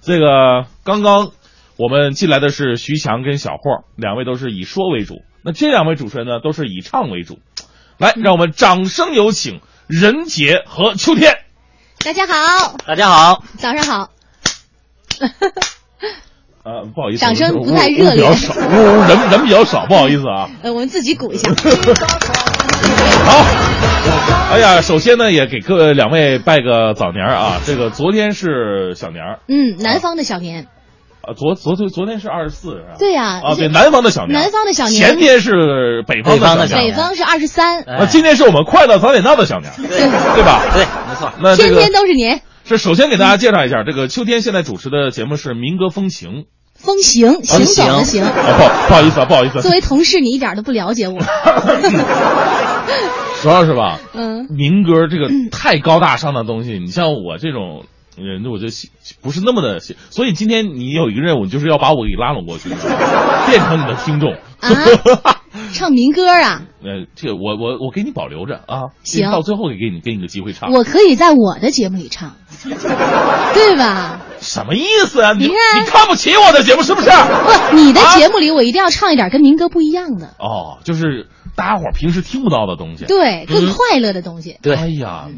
[0.00, 1.30] 这个刚刚
[1.76, 5.16] 我们进来的是徐强跟小霍，两位都是以说为主。
[5.42, 7.40] 那这两位主持人呢都是以唱为主。
[7.98, 11.38] 来，让我们掌声有请任杰和秋天。
[12.04, 14.10] 大家好，大家好，早上好。
[16.64, 20.50] 呃，不好意思，掌声不太热烈比较少，人人比较少，不好意思啊。
[20.62, 21.48] 呃，我们自己鼓一下。
[23.24, 23.44] 好，
[24.52, 27.60] 哎呀，首先呢，也给各位两位拜个早年啊。
[27.64, 30.66] 这个昨天是小年儿嗯，南方的小年，
[31.26, 32.94] 啊，昨昨昨昨天是二十四是吧？
[32.98, 40.62] 对呀啊，对，南方的小年，南方的小年前天是北方的小年北方是二十三，啊，今天是我们快乐早点到的小年对，对吧？
[40.72, 41.32] 对，没错。
[41.40, 42.40] 那这个天天都是年。
[42.64, 46.30] 是首先给大家介绍一下，这个秋天现在主持的节目是《民歌风情》。
[46.74, 48.24] 风行，行走的行。
[48.24, 49.62] 啊，不不好意思啊，不好意思。
[49.62, 51.18] 作为同事，你一点都不了解我。
[53.42, 57.84] 主要是吧，嗯，民歌这个太高大上的东西，你像我这种
[58.24, 58.88] 人，我就喜
[59.20, 59.80] 不是那么的。
[59.80, 64.32] 所以今天你有一个任务，就是要把我给拉拢过去，变成你的听众。
[64.58, 64.70] 啊，
[65.74, 66.62] 唱民歌啊？
[66.82, 70.72] 呃，这个我我我给你保留着啊，行到最后给给你给你个机会唱。
[70.72, 72.36] 我可以在我的节目里唱，
[73.54, 74.22] 对吧？
[74.40, 75.32] 什么意思啊？
[75.32, 77.08] 你你看你看不起我的节目是不是？
[77.10, 83.04] 不，你的节目里我一定要唱一点跟民歌不一样的，哦，就是大家伙儿平时听不到的东西。
[83.04, 84.58] 对，更嗯快乐的东西。
[84.62, 85.28] 对哎呀，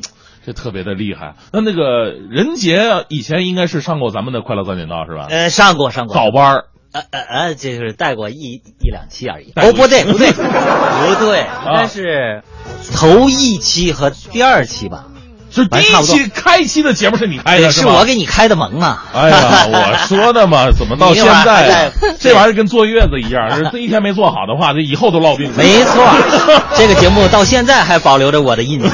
[0.48, 1.34] 这特别的厉害。
[1.52, 5.26] 那那个任杰以前应该是上过咱们的快乐早点到是吧？
[5.28, 9.52] 呃，上过上过早班儿呃呃呃，就是带过一一两期而已。
[9.56, 12.42] 哦，不对不对 不对，应该是
[12.94, 15.08] 头一期和第二期吧？
[15.58, 19.04] 就第一期开期的节目是你开的对，是我给你开的门啊。
[19.12, 21.66] 哎呀， 我说的嘛，怎么到现在？
[21.66, 25.50] 在 这玩意儿跟坐月子一样，是这一天没做好的话，这以后都落病。
[25.56, 26.04] 没错，
[26.78, 28.88] 这个节目到现在还保留着我的印记。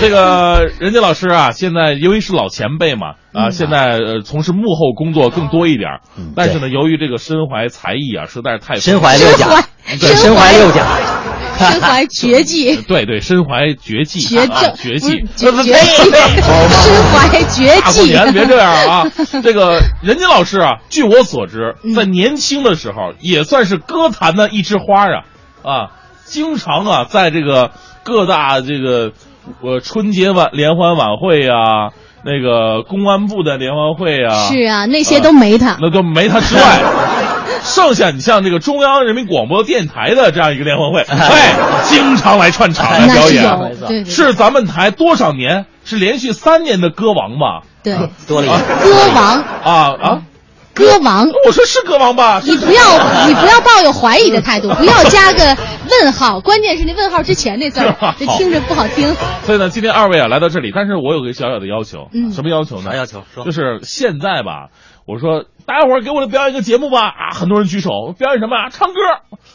[0.00, 6.00] 这个任杰老师啊，现在由于是老前辈嘛，啊，现在呃从事幕后工作更多一点儿，
[6.36, 9.46] 但是呢，由于这个身怀才艺啊，实在是太身怀六甲。
[10.00, 10.82] 对身怀六甲，
[11.58, 18.04] 身怀绝技， 对对，身怀绝技，绝啊症绝技，绝 绝技， 身怀绝大过技。
[18.04, 19.06] 年别这样啊！
[19.42, 25.24] 这个任杰老师啊，据我所知，嗯在年轻的时候也算是歌坛的一枝花啊
[25.62, 25.90] 啊，
[26.24, 27.70] 经常啊在这个
[28.04, 29.12] 各大这个
[29.62, 31.90] 呃春节晚联欢晚会呀、
[32.24, 35.76] 那个公安部的联欢会啊，是啊，那些都没他。
[35.80, 36.82] 那都没他之外。
[37.66, 45.66] 剩下你像这个中央人民广播电台的这样一个联欢会，哎，经常来串场来表演，是咱们台多少年？
[45.84, 47.62] 是连续三年的歌王吧？
[47.84, 48.50] 对，多了一
[48.82, 50.22] 歌王，啊啊！
[50.74, 52.42] 歌王，我说是歌王吧？
[52.44, 52.82] 你不要，
[53.26, 55.56] 你不要抱有怀疑的态度，不要加个
[56.02, 59.14] 问号， 关键是那问号之前那字儿， 这听着不好听。
[59.44, 62.32] 所以呢，今天二位啊来到这里，但是我有个小小的要求，嗯。
[62.32, 62.90] 什么要求呢？
[62.90, 63.22] 啥要求？
[63.32, 63.44] 说。
[63.44, 64.70] 就是现在吧，
[65.06, 68.68] 我说大家伙儿给我来表演一个节目吧啊，很多人举手，表演什么啊？
[68.70, 69.00] 唱歌，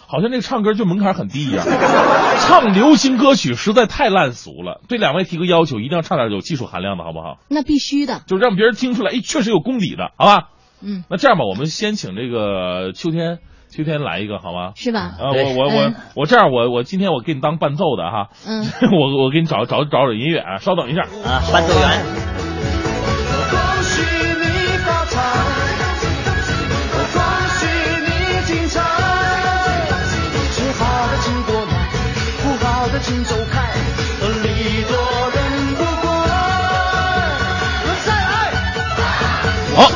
[0.07, 1.65] 好像那个唱歌就门槛很低一样，
[2.39, 4.81] 唱流行歌曲实在太烂俗了。
[4.87, 7.37] 对两位提个要求，一定要唱点有技术含量的，好不好？
[7.49, 10.49] 那必须的，就让别人听出来，哎，确实有功底的，好吧？
[10.81, 14.71] 嗯，那这样吧，我们先请这个秋天，秋天来一个，好吗？
[14.75, 14.99] 是吧？
[15.19, 18.65] 啊，我我我嗯我这样，我我今天我给你当伴奏的哈，嗯，
[18.97, 22.50] 我我给你找找找找音乐啊，稍等一下啊，伴奏员。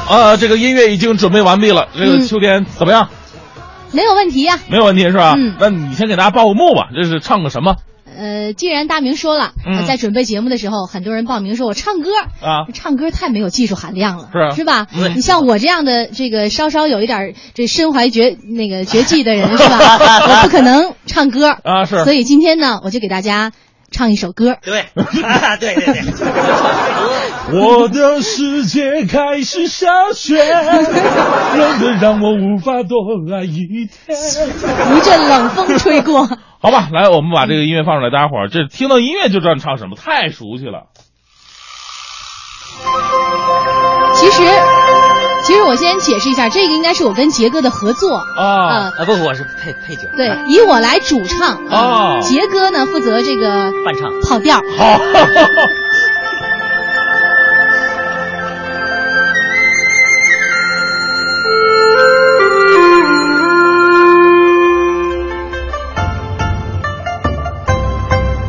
[0.10, 3.10] 呃，这个音乐已经准备完毕了，这个嗯秋天怎么样？
[3.91, 5.36] 没有问题呀、没有问题是吧？
[5.38, 7.76] 嗯那你先给大家报个幕吧，这是唱个什么
[8.18, 12.10] 呃，既然大明说了，嗯呃在准备节目的时候，很多人报名说我唱歌，
[12.41, 12.65] 啊？
[12.74, 14.88] 唱歌太没有技术含量了，是啊是吧？
[14.96, 19.98] 嗯你像我这样的这个稍稍有一点儿这身怀绝那个绝技的人，是吧？
[20.30, 23.52] 我不可能唱歌啊是所以今天呢，我就给大家
[23.95, 24.58] 唱一首歌。
[24.62, 26.03] 对，对 对对，
[27.62, 32.97] 我的世界开始下雪， 冷的让我无法多
[33.34, 34.17] 爱一天。
[34.97, 36.27] 一阵冷风吹过，
[36.62, 40.88] 好吧，来，我们把这个音乐放出来，大家伙儿这听到音乐就知道你唱什么，太熟悉了。
[44.15, 44.43] 其实，
[45.45, 50.08] 其实我先解释一下，这个应该是我跟杰哥的合作啊呃啊不，我是配配角。
[50.17, 54.58] 对，以我来主唱啊杰哥呢负责这个伴唱跑调。
[54.75, 54.99] 好，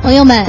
[0.02, 0.44] 朋友们，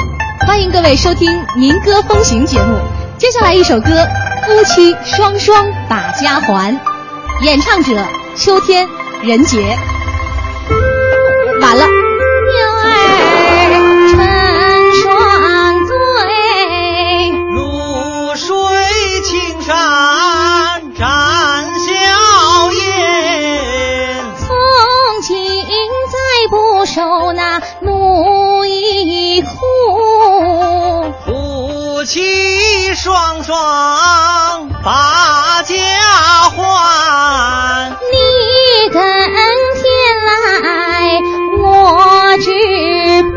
[0.48, 1.30] 欢迎各位收听
[1.60, 2.97] 《民歌风行》节目。
[3.18, 3.90] 接下来一首歌
[4.46, 6.72] 《夫妻双双把家还》，
[7.42, 7.92] 演唱者
[8.36, 8.88] 秋天、
[9.24, 9.76] 人杰。
[11.60, 11.92] 完了，牛
[12.84, 12.90] 儿
[14.12, 14.22] 成
[15.02, 15.10] 双
[15.88, 18.56] 对，露水
[19.24, 19.76] 青山
[32.08, 35.76] 妻双双把家
[36.56, 37.92] 还。
[38.00, 39.02] 你耕
[39.76, 39.84] 田
[40.64, 41.20] 来，
[41.60, 42.48] 我织
[43.24, 43.36] 布。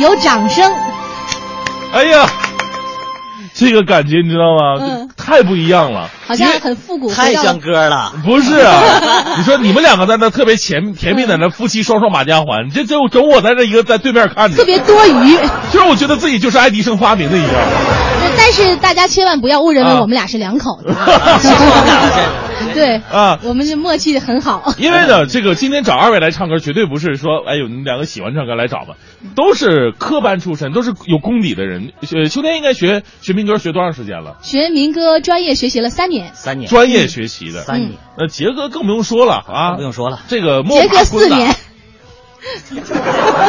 [0.00, 0.72] 有掌声。
[1.92, 2.26] 哎呀，
[3.54, 4.84] 这个感觉你知道吗？
[4.86, 8.14] 嗯太不一样了，好像很复古，太像歌了。
[8.24, 8.80] 不是啊，
[9.36, 15.36] 你说你们两个在那特别甜甜蜜在那夫妻双双把家还，这就整我在这一个在对面看着，特别多余。
[15.70, 17.52] 就是我觉得自己就是爱迪生发明的一样。
[18.38, 20.88] 但是大家千万不要误认为啊我们俩是两口子，
[22.74, 24.74] 对啊，我们是默契很好。
[24.78, 28.94] 因为呢，这个今天找二位来唱歌，绝对不是说，哎呦，你们两个喜欢唱歌来找吧，
[29.34, 31.92] 都是科班出身，都是有功底的人。
[32.12, 34.38] 呃，秋天应该学学民歌学多长时间了？
[34.42, 37.62] 学民歌专业学习了三年，三年，专业学习的。
[37.62, 41.54] 三年，那杰哥更不用说了啊，不用说了，这个摸杰哥四年，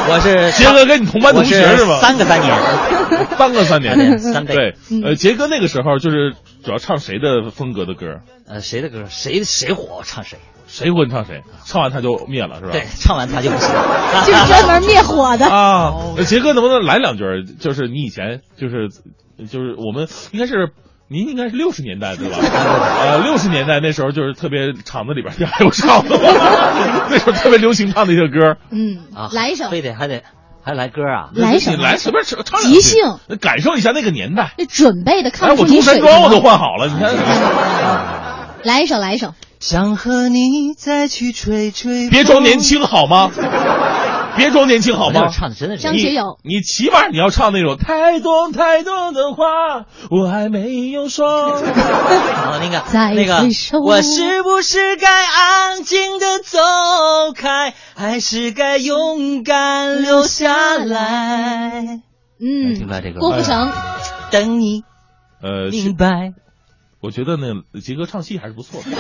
[0.10, 2.00] 我是杰哥跟你同班同学是吧？
[2.02, 2.56] 三个三年，
[3.38, 6.34] 三个三年，三年对，嗯呃，杰哥那个时候就是
[6.64, 8.22] 主要唱谁的风格的歌？
[8.50, 12.70] 呃，谁的歌谁谁火我唱谁，谁火你唱谁，唱完他就灭了是吧？
[12.72, 13.70] 对，唱完他就不行。
[14.26, 15.46] 就是专门灭火的。
[15.48, 17.24] 啊，呃杰哥能不能来两句？
[17.60, 18.90] 就是你以前就是
[19.48, 20.70] 就是我们应该是。
[21.12, 22.38] 您应该是六十年代对吧？
[22.40, 26.20] 呃，六十年代那时候就是特别厂子里边还有唱的，
[27.10, 28.58] 那时候特别流行唱的一些歌。
[28.70, 30.22] 嗯啊，来一首，非得还得
[30.64, 31.32] 还来歌啊？
[31.34, 34.54] 来一首你来随便唱唱即兴，感受一下那个年代。
[34.60, 38.19] 那准备的哎，我看不出你中山装我都换好了，你看。
[38.64, 43.32] 来一首，来一首，想和你再去吹吹，别装年轻好吗？
[44.36, 45.30] 别装年轻好吗？
[45.30, 51.56] 唱的真的是张学友你你起码你要唱那种太多太多的话，我还没有说。
[51.56, 53.44] 好，那个再那个，
[53.84, 56.60] 我是不是该安静的走
[57.36, 62.02] 开，还是该勇敢留下来？
[62.42, 63.72] 嗯听出来这个郭富城，
[64.32, 64.84] 等你
[65.42, 66.34] 呃，明白。
[67.02, 68.92] 我觉得呢杰哥唱戏还是不错的。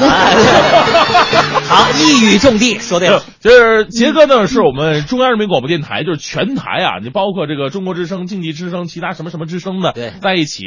[1.68, 3.22] 好，一语中的，说对了。
[3.41, 10.64] 就是杰哥呢，是我们中央人民广播电台，就是全台啊，你包括这个中国之声、经济之声、其他什么什么之声的，对在一起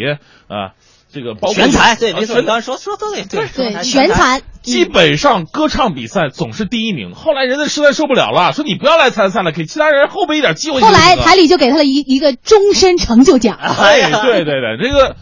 [0.47, 0.77] 啊，
[1.11, 10.93] 这个包括全台对，没错，你刚才说说都对，对对，全残，基本上歌唱比赛总是第一名，后来人家实在受不了了，说你不要来参赛了，给其他人后边一点机会后。
[10.93, 13.57] 来台里就给他了一一个终身成就奖。
[13.59, 15.17] 哎，对对对，这个。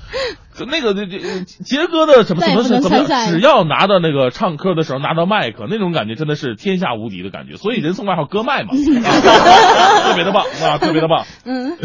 [0.64, 9.10] 那个这这杰哥的怎么怎么怎么只要拿到那个唱歌的时候拿到麦克，那种感觉真的是天下无敌的感觉，所以人送外号割麦嘛，啊
[10.10, 11.24] 特别的棒啊，特别的棒。
[11.44, 11.76] 嗯，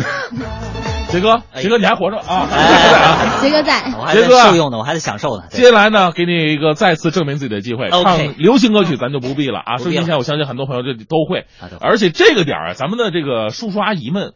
[1.09, 2.47] 杰哥，杰哥你还活着啊？
[2.51, 5.43] 哎 杰哥在，我还得杰哥啊受用呢，我还是享受呢。
[5.49, 7.89] 接下来呢，给你一个再次证明自己的机会。
[7.89, 14.34] 唱流行歌曲咱就不必了啊，收不必了听前我相信很多朋友这都会啊都会，而且这个点儿啊，咱们的这个叔叔阿姨们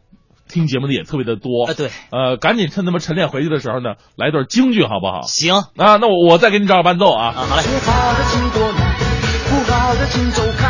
[0.50, 1.64] 听节目的也特别的多。
[1.66, 5.22] 啊，对，呃，赶紧趁他们晨练回去的时候呢，来段京剧好不好？
[5.22, 7.28] 行啊，那我我再给你找找伴奏啊。
[7.28, 7.62] 啊，好嘞。
[7.62, 8.96] 说好的请多来，
[9.48, 10.69] 不好的请走开，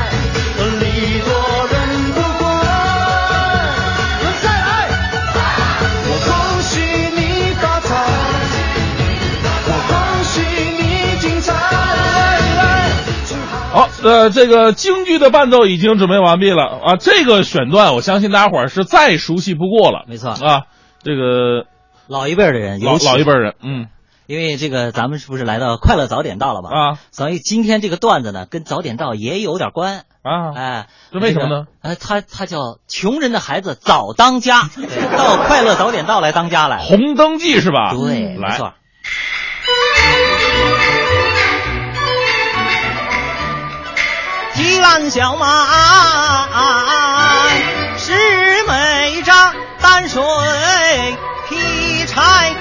[13.72, 16.96] 好，呃，这个京剧的伴奏已经准备完毕了啊。
[16.96, 20.04] 这个选段，我相信大家伙儿是再熟悉不过了。
[20.08, 20.62] 没错啊，
[21.04, 21.66] 这个
[22.08, 23.86] 老一辈儿的人，老老一辈儿人，嗯
[24.26, 26.70] 因为这个咱们是不是来到快乐早点到了吧？
[26.70, 30.04] 啊所以今天这个段子呢，跟早点到也有点关。
[30.22, 31.66] 啊，哎，这为什么呢？
[31.82, 36.78] 这个呃，他他叫穷人的孩子早当家，对，到快乐早点到来当家来。
[36.78, 37.92] 红灯记是吧？
[37.94, 38.72] 对，没来，错。
[44.62, 45.46] 一篮小马，
[47.96, 48.12] 是
[48.68, 50.20] 美扎担水
[51.48, 52.54] 劈柴，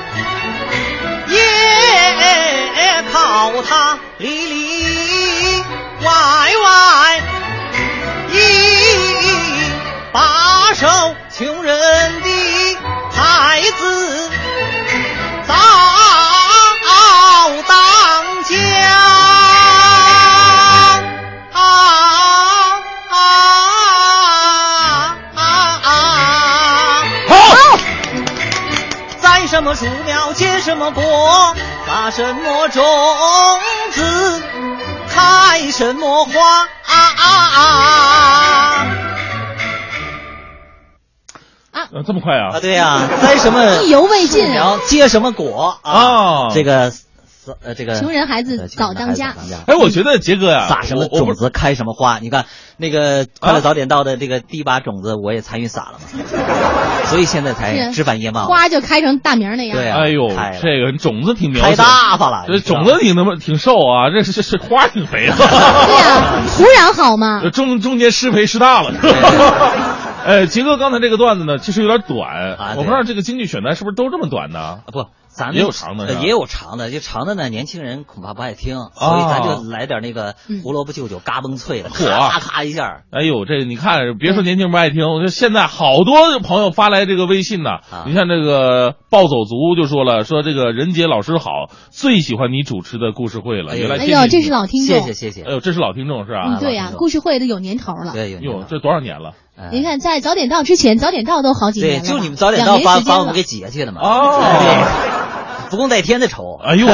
[1.27, 5.61] 也靠他里里
[6.01, 6.09] 外
[6.63, 7.21] 外，
[8.29, 8.33] 一
[10.13, 10.87] 把手
[11.37, 12.77] 穷人的
[13.11, 14.31] 孩子
[15.45, 15.53] 早
[30.61, 31.03] 什么果，
[31.87, 32.83] 撒什么种
[33.91, 34.43] 子，
[35.09, 38.87] 开什么花啊啊啊！
[41.71, 42.55] 啊这么快啊？
[42.55, 45.91] 啊，对呀、栽什么意犹未尽然后结什么果啊？
[45.91, 46.91] 啊，这个
[47.63, 49.33] 呃这个穷人孩子呃早当家
[49.65, 52.19] 哎，我觉得杰哥呀，撒什么种子开什么花？
[52.19, 52.45] 你看
[52.77, 56.23] 那个快乐早点到的这个第一把种子，我也参与撒了嘛，
[57.07, 58.45] 所以现在才枝繁叶茂。
[58.45, 59.77] 花就开成大名那样。
[59.77, 60.29] 对啊哎呦，
[60.61, 65.35] 这个种子挺苗开，大发了，这种子挺他妈挺瘦啊，这是是是花挺肥啊。
[65.37, 67.49] 对呀， 土壤好嘛呃。
[67.51, 68.91] 中中间施肥施大了？
[70.25, 74.59] 呃， 杰哥刚才这个段子呢，其实有点短，啊我不知道这个京剧选段是不是都这么短呢？
[74.59, 75.05] 啊不
[75.39, 83.03] 咱们也有长的呃也有长的，就长的呢，年轻人恐怕不爱听，所以咱就来点那个嗯胡萝卜舅舅嘎嘣脆的，咔咔一下。
[83.09, 87.69] 哎呦，这你看，别说年轻人不爱听，我说现在好多朋友发来这个微信呢。
[87.89, 93.71] 啊你看这个暴走族就说了，说这个任杰老师好，最喜欢你主持的故事会了。
[93.71, 94.99] 哎呦原来哎呦，这是老听众。
[94.99, 95.51] 谢谢谢谢哎。
[95.53, 96.43] 呦，这是老听众是吧？
[96.47, 98.11] 嗯，对呀、故事会都有年头了。
[98.11, 99.31] 对，有，这多少年了？
[99.57, 104.01] 哎您看，在早点到之前，早点到都好几年对，了对，就你们早点到把把我们给挤下去了嘛。
[104.01, 105.28] 哦对，
[105.69, 106.59] 不共戴天的仇。
[106.63, 106.87] 哎呦，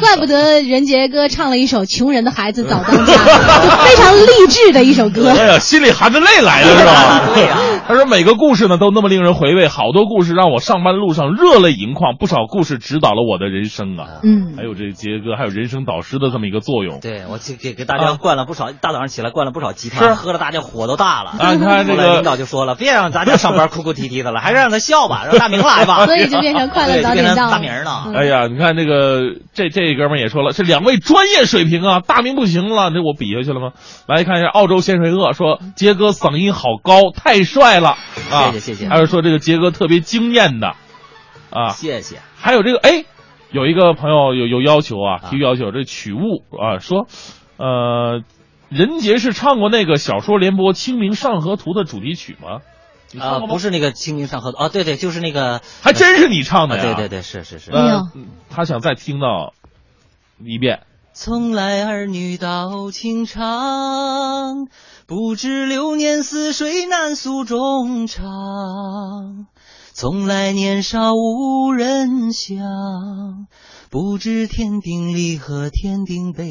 [0.00, 5.30] 怪不得任杰哥唱了一首《穷人的孩子早当家》，就非常励志的一首歌。
[5.30, 7.20] 哎呀，心里含着泪来了是吧？
[7.34, 7.58] 对呀
[7.88, 14.20] 他说每个故事呢都那么令人回味，好多故事让我上班路上热泪盈眶，不少故事指导了我的人生啊。
[14.22, 17.00] 嗯还有这杰哥，还有人生导师的这么一个作用。
[17.00, 21.30] 对，我给给给大家灌了不少，大早上起来灌了不少鸡汤，喝了大家火都大了。
[21.30, 26.04] 啊你看这个领导就说了，别让咱家上班哭哭啼啼的了，还是让他笑吧，让大明来吧。
[26.04, 27.52] 所以就变成快乐对就变成早点到了。
[27.52, 28.02] 大明呢。
[28.04, 33.70] 嗯哎呀，你看这个这这哥们也说了，这两位专业水平啊，大明不行了，这我比下去了吗？
[34.06, 37.96] 来看一下澳洲咸水鳄说，杰哥嗓音好高，太帅了
[38.30, 38.50] 啊！
[38.50, 40.74] 谢谢谢谢还有说这个杰哥特别惊艳的
[41.50, 42.20] 啊，谢谢。
[42.36, 43.04] 还有这个哎，
[43.50, 47.06] 有一个朋友有有要求啊，提出要求，这曲目啊说，
[47.56, 48.22] 呃，
[48.68, 52.60] 任杰是唱过那个小说联播《清明上河图》的主题曲吗？
[53.18, 56.82] 啊，不是那个《清明上河图》啊，对对，就是那个，还真是你唱的呀？
[56.82, 57.70] 啊对对对，是是是。
[57.72, 58.10] 哎呦呃，
[58.50, 59.54] 他想再听到
[60.44, 60.80] 一遍。
[61.14, 64.68] 从来儿女到情长，
[65.08, 69.46] 不知流年似水难诉衷肠。
[69.94, 72.58] 从来年少无人想，
[73.90, 76.44] 不知天定离合，天定悲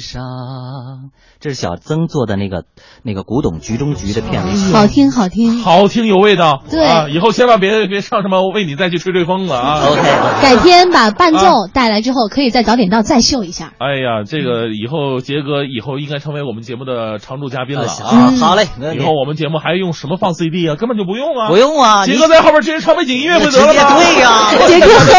[0.00, 1.10] 伤。
[1.40, 2.64] 这是小曾做的那个
[3.02, 4.72] 那个古董局中局的片尾曲。
[4.72, 5.60] 好听好听。
[5.60, 9.82] 好听有味道，对啊，以后千万别别唱什么为你再去吹吹风了啊。
[9.90, 10.02] OK，
[10.40, 13.72] 改天把伴啊奏带来之后，可以在早点到再秀一下。
[13.78, 19.14] 哎呀，这个以后杰哥以后应该成为我们节目的常驻嘉宾了啊好嘞，以后。
[19.14, 20.76] 我们节目还用什么放 CD 啊？
[20.76, 21.48] 根本就不用啊！
[21.48, 23.96] 不用啊，杰哥在后边直接唱背景音乐不就得了吗？
[23.96, 24.52] 对呀。
[24.68, 25.14] 杰哥哼，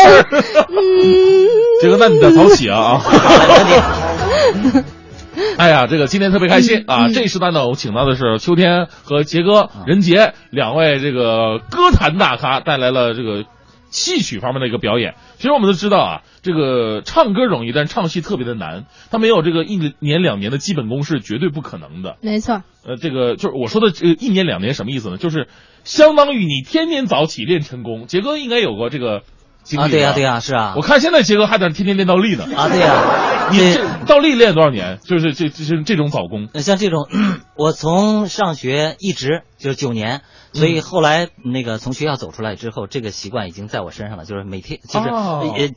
[0.69, 1.47] 嗯，
[1.81, 3.01] 杰哥，那你得早起啊啊！
[5.57, 7.07] 哎呀，这个今天特别开心啊！
[7.07, 13.43] 嗯这一时段呢，我请到的是秋天和杰哥、任杰两位这个歌坛大咖，带来了这个
[13.89, 15.15] 戏曲方面的一个表演。
[15.37, 22.15] 其实我们都知道啊，这个唱歌容易，但是唱戏特别的难，他没有这个一年两年的基本功是绝对不可能的。
[22.21, 25.17] 没错，呃，这个就是我说的这个一年两年什么意思呢？
[25.17, 25.47] 就是
[25.83, 28.07] 相当于你天天早起练成功。
[28.07, 29.23] 杰哥应该有过这个
[29.65, 30.81] 经历啊，对呀吧对呀，是啊我。
[30.81, 32.45] 看现在杰哥还在天天练倒立呢。
[32.55, 34.99] 啊，对呀， 你这这倒立练多少年？
[35.03, 36.47] 就是这这这这种早功。
[36.53, 37.07] 那像这种，
[37.57, 40.21] 我从上学一直就是九年，
[40.53, 45.73] 所以后来那个从学校走出来之后，这个习惯已经在我身上了，就是每天就是哦呃一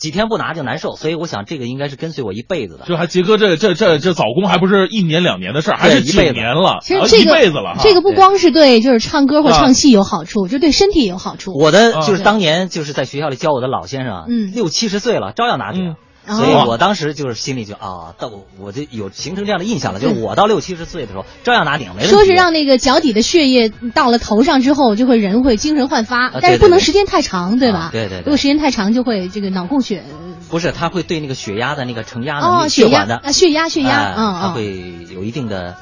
[0.00, 2.86] 几天不拿就难受，所以我想这个应该是跟随我一辈子的。
[2.86, 7.76] 就还杰哥这这这这早功还不是一年两年的事儿，还是九对一辈子年了，啊其实这个一辈子了。
[7.80, 11.52] 这个不光是对就是唱歌或唱戏有好处，就对身体也有好处。
[11.52, 15.86] 我的啊就是当年就是在学校里教我的老先生啊，嗯六七十岁了照样拿奖。
[15.86, 15.96] 哦
[16.26, 22.10] 所以我当时就是心里就啊，到我我就有形成这样的印象了，就是我到六七十岁的时候照样拿顶，没问题。
[22.10, 27.78] 说是让那个脚底的血液到了头上之后，就会人会精神焕发，啊但是不能时间太长，对吧？
[27.78, 30.04] 啊对对对如果时间太长，就会这个脑供血
[30.48, 34.14] 不是，它会对那个血压的那个承压血压管的啊，血压血压。
[34.14, 35.76] 它会有一定的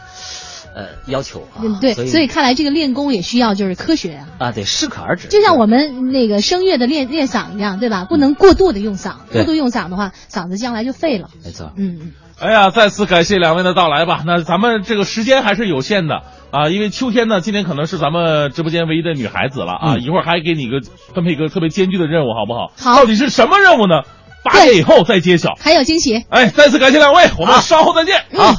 [0.79, 1.59] 呃要求啊。
[1.61, 5.27] 嗯，对，所所以看来这个练功也需要就是科学啊，啊，得适可而止。
[5.27, 8.05] 就像我们那个声乐的练练嗓一样，对吧？
[8.09, 11.29] 不能过度的用嗓，过度用嗓的话，嗓子将来就废了。
[11.45, 14.23] 没错，嗯嗯，哎呀，再次感谢两位的到来吧。
[14.25, 16.23] 那咱们这个时间还是有限的
[16.53, 19.95] 啊，因为秋天呢，今天可能是咱们直播间唯一的女孩子了啊。
[19.95, 20.81] 嗯一会儿还给你一个
[21.15, 22.73] 分配一个特别艰巨的任务，好不好？
[22.77, 24.03] 好到底是什么任务呢？
[24.45, 25.55] 八点以后再揭晓。
[25.59, 26.25] 还有惊喜。
[26.31, 28.23] 哎，再次感谢两位，我们稍后再见。
[28.35, 28.55] 好。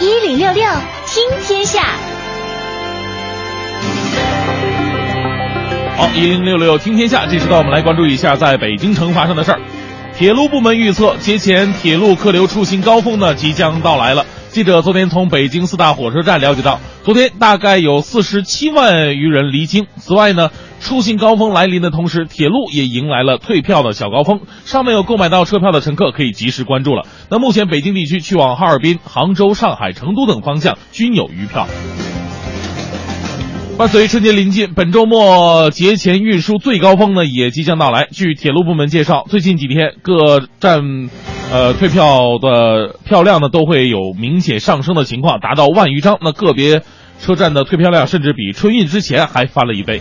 [0.00, 0.64] 一零六六
[1.06, 1.80] 听天下，
[5.96, 9.60] 好，一零六六听天下，这时段我们来关注一下在北京城发生的事儿。
[10.16, 14.26] 铁路部门预测，节前铁路客流出行高峰呢即将到来了。
[14.54, 19.88] 记者昨天从北京四大火车站了解到，昨天大概有四十七万余人离京。
[19.96, 24.42] 此外呢，出行高峰来临的同时，铁路也迎来了退票的小高峰。
[24.64, 27.02] 尚没有购买到车票的乘客可以及时关注了。
[27.30, 31.66] 那目前北京地区去往哈尔滨、杭州、上海、成都等方向均有余票。
[33.76, 38.06] 伴随春节临近，本周末节前运输最高峰呢也即将到来。
[38.12, 41.10] 据铁路部门介绍，最近几天各站，
[41.50, 46.18] 呃退票的票量呢都会有明显上升的情况，达到万余张。
[46.20, 46.82] 那个别
[47.20, 50.00] 车站的退票量甚至比春运之前还翻了一倍。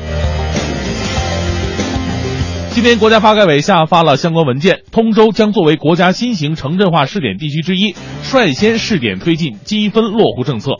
[2.74, 10.74] 今天，国家发改委下发了相关文件，通州将作为国家新型城镇化试点地区之一，率先试点推进积分落户政策。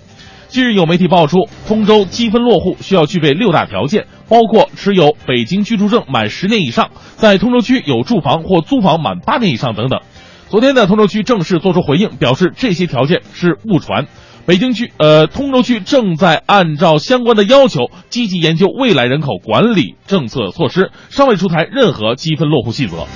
[0.54, 10.02] 近日有媒体爆出，通州积分落户需要具备六大条件，包括持有北京居住证满十年以上，在通州区有住房或租房满八年以上等等。
[10.50, 14.06] 昨天呢，通州区正式作出回应，表示这些条件是误传。
[14.46, 23.08] 北京区呃，通州区正在按照相关的要求，积极研究未来人口管理政策措施，尚未出台任何积分落户细则。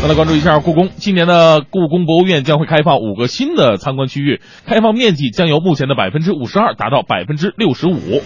[0.00, 8.22] 再来关注一下故宫，今年的故宫博物院将会开放五个新的参观区域，开放面积将由目前的百分之五十二达到百分之六十五。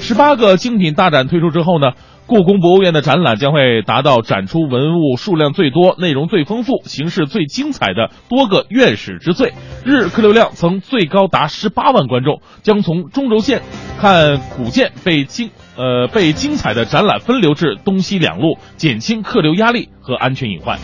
[0.00, 1.88] 十八个精品大展推出之后呢？
[2.26, 9.54] 故宫博物院的展览将会达到展出文物数量最多、内容最丰富、形式最精彩的多个院史之最。
[9.82, 13.62] 日客流量曾最高达十八万观众，将从中轴线
[13.98, 20.78] 看古建被精呃被精彩的展览分流至东西两路，减轻客流压力和安全隐患。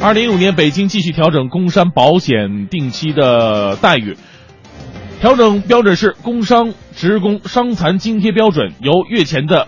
[0.00, 4.16] 二零一五年，北京继续调整工伤保险定期的待遇。
[5.20, 9.66] 调整标准是工伤职工伤残津贴标准由月前的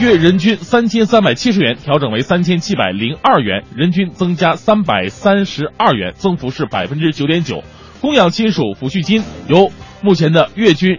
[0.00, 7.62] 月人均三千三百七十元调整为三千七百零二元，人均增加三百三十二元，增幅是百分之九点九。
[8.00, 9.72] 供养亲属抚恤金由
[10.02, 10.98] 目前的月均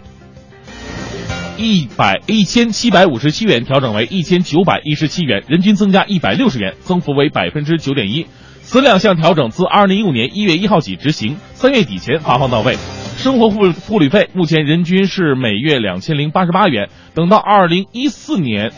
[1.57, 8.25] 一百一千七百五十七元调整为一千九百一十七元，人均增加一百六十元，增幅为百分之九点一。
[8.61, 12.77] 此两项调整自二零一五年一月一号起执行，三月底前发放到位。
[13.17, 18.71] 生活护护理费目前人均是每月两千零八十八元，等到二零一四年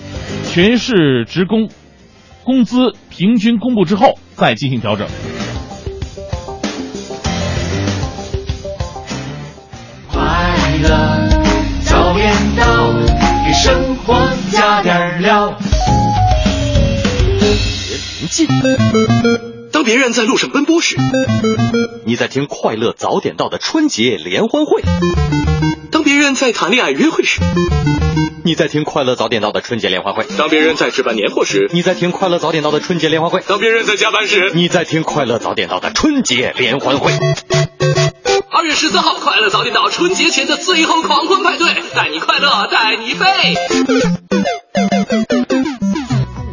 [0.45, 1.69] 全市职工
[2.43, 5.07] 工资平均公布之后再进行调整。
[10.81, 11.29] 乐
[11.85, 12.93] 早点到，
[13.45, 14.15] 给生活
[14.51, 15.57] 加点料。
[19.71, 20.97] 当别人在路上奔波时，
[22.05, 24.81] 你在听《快乐早点到》的春节联欢会；
[25.91, 27.41] 当别人在谈恋爱约会时，
[28.43, 37.11] 你在听《快乐早点到》的春节联欢会；当别人在置办年货时，你在听《快乐早点到》的春节联欢会；当别人在加班时，你在听《快乐早点到》的春节联欢会。
[38.49, 43.25] 二月十四号，《快乐早点到》春节前的最后狂欢派对，带你快乐，带你飞。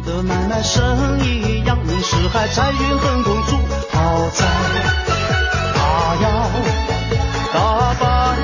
[0.05, 3.57] 的奶奶生意扬名四海，在云横公主
[3.91, 4.45] 好在，
[5.75, 6.51] 她要
[7.53, 8.37] 打败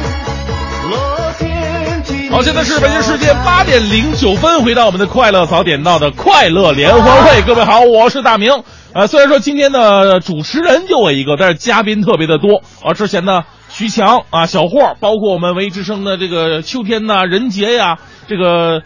[0.90, 2.30] 乐天梯。
[2.30, 7.42] 好，现在是北京时间八点零九分，回到我们的快乐早点到的快乐联欢会。
[7.44, 8.64] 各位好，我是大明。
[8.96, 12.94] 呃，虽然说今天的主持人就我一个，但是嘉宾特别的多啊。
[12.94, 17.98] 之前呢，徐强啊，小霍，包括我们文艺之声的这个秋天呐、任杰呀，
[18.30, 18.84] 这个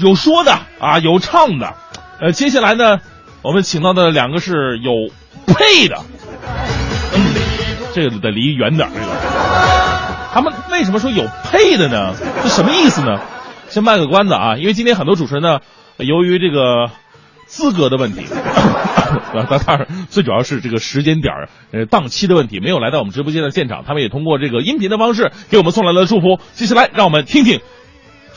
[0.00, 1.74] 有说的啊，有唱的。
[2.20, 2.98] 呃，接下来呢，
[3.42, 4.90] 我们请到的两个是有
[5.46, 5.96] 配的，
[7.14, 7.22] 嗯，
[7.94, 9.06] 这个得离远点这个，
[10.32, 12.14] 他们为什么说有配的呢？
[12.42, 13.20] 这什么意思呢？
[13.68, 15.60] 先卖个关子啊，因为今天很多主持人呢，
[15.98, 16.90] 由于这个
[17.46, 18.26] 资格的问题，
[19.36, 21.32] 啊，当然最主要是这个时间点
[21.72, 26.38] 呃档期的问题，没有来到我们直播间的现场，他们也通过这个音频的方式给我们送来了祝福。
[26.54, 27.60] 接下来让我们听听。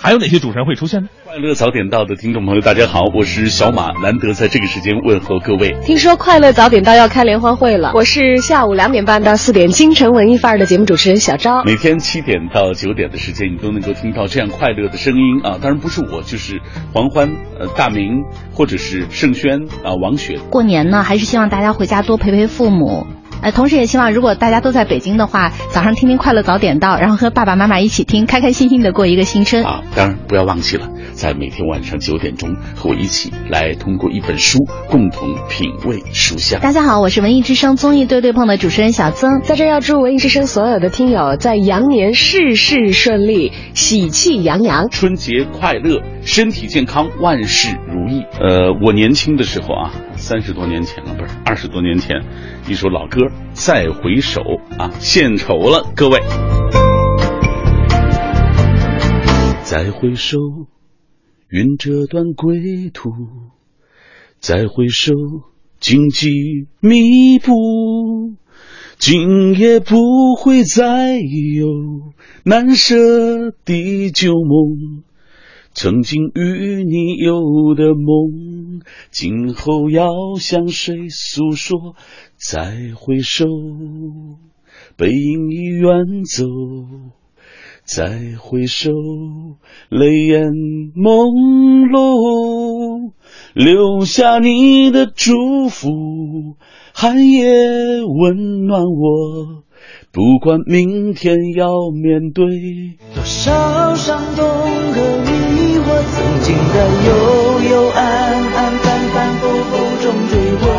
[0.01, 1.09] 还有哪些主持人会出现呢？
[1.25, 5.75] 快乐早点到的听众朋友，大家好，我是小马，难得在这个时间问候各位。
[5.83, 11.63] 听说快乐早点到要开联欢会了，我是下午两点半到四点京城文艺范儿的节目主持人小昭。
[11.65, 15.59] 每天七点到九点的时间，你都能够听到这样快乐的声音啊！
[15.61, 16.61] 当然不是我，就是
[16.93, 17.29] 黄欢、
[17.59, 18.23] 呃大明
[18.53, 20.39] 或者是盛轩啊王雪。
[20.49, 23.05] 过年呢，还是希望大家回家多陪陪父母。
[23.41, 29.81] 呃，同时也希望，如果大家都在北京的话，早上听听快乐早点到，然后和爸爸妈妈一起听，开开心心的过一个新春啊！
[29.95, 34.59] 当然不要忘记了，在每天晚上九点钟和我一起来通过一本书，
[34.89, 36.59] 共同品味书香。
[36.59, 48.25] 大家好，我是文艺之声综艺对对碰的主持人小曾，在这要祝文艺之声所有的听友在羊年事事顺利，喜气洋洋，春节快乐，身体健康，万事如意。
[48.39, 52.21] 呃，我年轻的时候啊，三十多年前了，不是二十多年前。
[52.67, 54.41] 一首老歌，再回首
[54.77, 56.19] 啊，献丑了，各位。
[59.63, 60.37] 再回首，
[61.49, 63.09] 云遮断归途；
[64.39, 65.13] 再回首，
[65.79, 66.29] 荆棘
[66.79, 67.53] 密布。
[68.97, 71.67] 今夜不会再有
[72.43, 72.95] 难舍
[73.63, 75.03] 的旧梦。
[75.71, 80.09] 曾经与你有的梦，今后要
[80.39, 81.95] 向谁诉说？
[82.41, 82.61] 再
[82.95, 83.45] 回首，
[84.95, 86.45] 背影已远走。
[87.83, 88.91] 再回首，
[89.89, 90.53] 泪眼
[90.95, 93.11] 朦胧，
[93.53, 96.55] 留下你的祝福，
[96.93, 99.63] 寒夜温暖我。
[100.13, 102.45] 不管明天要面对
[103.15, 107.09] 多少伤痛和迷惑，曾经在幽
[107.69, 107.99] 幽暗
[108.53, 110.78] 暗、反反复复中追问。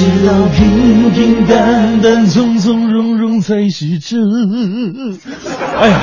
[0.00, 4.18] 知道平平淡淡、从从容容才是真。
[5.76, 6.00] 哎呀，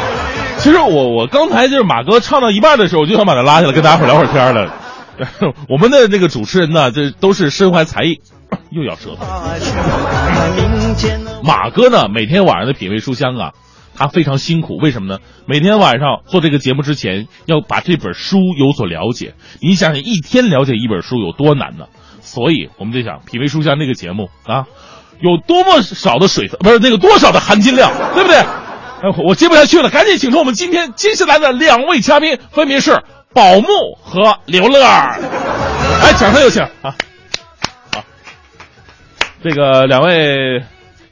[0.59, 4.71] 其实我我刚才就是马哥唱到一半的时候，我就想把他拉下来跟大家伙聊会儿天了。
[5.67, 8.19] 我们的那个主持人呢，这都是身怀才艺，
[8.69, 9.25] 又咬舌头。
[11.43, 13.53] 马哥呢，每天晚上的品味书香啊，
[13.95, 15.17] 他非常辛苦，为什么呢？
[15.47, 19.33] 每天晚上做这个节目之前，要把这本书有所了解。
[19.59, 21.85] 你想想，一天了解一本书有多难呢？
[22.27, 24.67] 所以我们就想，品味书香那个节目啊，
[25.21, 28.37] 有多么少的水分，不是那个多少的含金量，对不对？
[28.37, 33.01] 哎， 我接不下去了，赶紧请出我们今天接下来的两位嘉宾，分别是
[33.33, 33.67] 宝木
[34.01, 34.83] 和刘乐。
[34.83, 36.95] 哎，掌声有请啊！
[37.93, 38.03] 好，
[39.41, 40.63] 这个两位，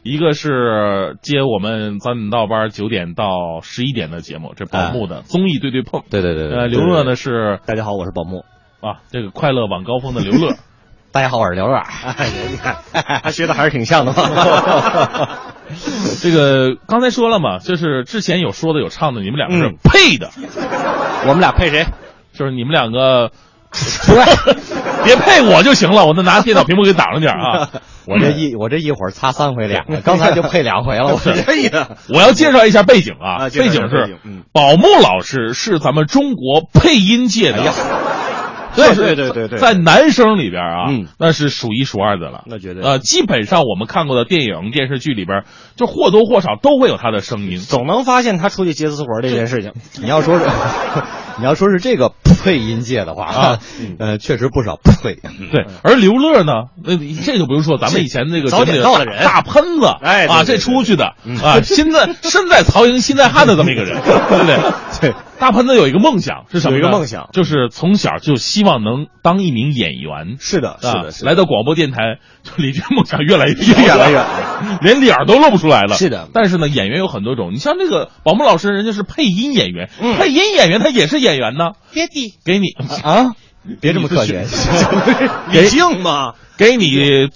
[0.03, 6.03] 一个是接我们早点到班九点到十一点的节目，这宝木的综艺对对碰。
[6.09, 6.57] 对对对对。
[6.57, 8.43] 呃，刘乐呢是大家好，我是宝木
[8.81, 10.55] 啊，这个快乐晚高峰的刘乐。
[11.15, 11.77] 大家好，我是刘乐。
[11.77, 12.75] 哎，你看，
[13.23, 15.29] 他学的还是挺像的嘛。
[16.21, 20.29] 这个刚才说了嘛，就是之前有说的有唱的，你们两个是配的。
[21.25, 21.85] 我们俩配谁？
[22.33, 23.31] 就是你们两个，
[25.05, 27.69] 别配我就行了，我再拿电脑屏幕给挡着点啊。
[28.07, 31.13] 我这一我这一会儿擦三回脸，刚才就配两回了。
[31.13, 31.95] 我可以的。
[32.09, 34.17] 我要介绍一下背景啊，背景是
[34.51, 37.63] 宝木老师是咱们中国配音界的。
[38.75, 42.43] 对对对对对，在男生里边啊，嗯，那是数一数二的了。
[42.47, 45.43] 那绝对呃，基本上我们看过的电影、电视剧里边，
[45.75, 47.57] 就或多或少都会有他的声音。
[47.59, 49.71] 总能发现他出去接私活这件事情。
[50.01, 50.45] 你要说是，
[51.39, 52.11] 你要说是这个
[52.43, 53.59] 配音界的话啊，
[53.99, 55.15] 呃，确实不少配。
[55.15, 56.51] 对，而刘乐呢，
[56.83, 61.13] 那这就不用说，咱们以前那个早点到的人，大喷子，哎啊，这出去的
[61.43, 64.57] 啊， 现在身在曹营心在汉的这么一个人， 对不对？
[65.01, 65.13] 对。
[65.45, 66.73] 大喷子有一个梦想是什么？
[66.75, 70.37] 有一个梦想，就是从小就希望能当一名演员。
[70.39, 74.25] 是的，是的是，来到广播电台，就离这梦想越来越越来越，
[74.81, 75.97] 连脸都露不出来了。
[75.97, 77.53] 是的，但是呢，演员有很多种。
[77.53, 79.87] 你像那个宝木老师，人家是配音演员，
[80.17, 81.73] 配音演员他也是演员呢。
[81.93, 82.69] 爹地，给你
[83.03, 83.35] 啊，
[83.79, 84.33] 别这么客气，
[85.53, 87.29] 李静 嘛，给你。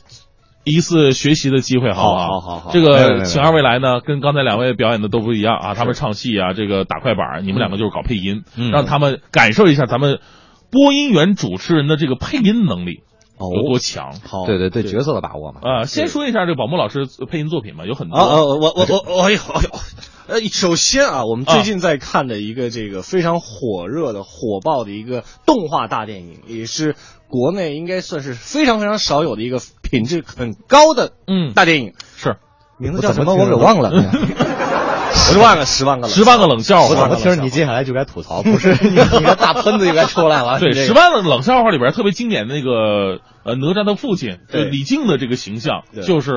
[0.64, 2.72] 一次学习的机会，好不好好好好。
[2.72, 5.74] 这个请二位来呢，跟刚才两位表演的都不一样啊。
[5.74, 10.20] 他们唱戏啊，这个打快板，你们两个就是搞配音，让他们感受一下咱们
[10.70, 13.01] 播音员主持人的这个配音能力
[13.39, 14.14] 有多强。
[14.22, 15.62] 好，对对对，角色的把握嘛。
[15.64, 18.18] 啊，先说一下这个宝木老师配音作品嘛，有很多。
[18.18, 19.70] 啊我，我我我哎呦哎呦，
[20.28, 26.95] 呃，首先啊，我们最近在看的一个这个非常火热的、火爆的一个动画大电影，也是
[27.30, 29.61] 国内应该算是非常非常少有的一个。
[29.82, 32.38] 品质很高的嗯大电影是
[32.77, 33.34] 名字叫什么？
[33.34, 33.89] 我给忘了。
[35.11, 38.43] 十万个十万个十万个冷笑话，我怎么听着你接下来就该吐槽？
[38.43, 40.59] 不是 你你个大喷子就该出来了。
[40.59, 46.32] 对，十万个冷笑话里边特别经典的那个呃哪吒的父亲，就李靖的这个形象，就是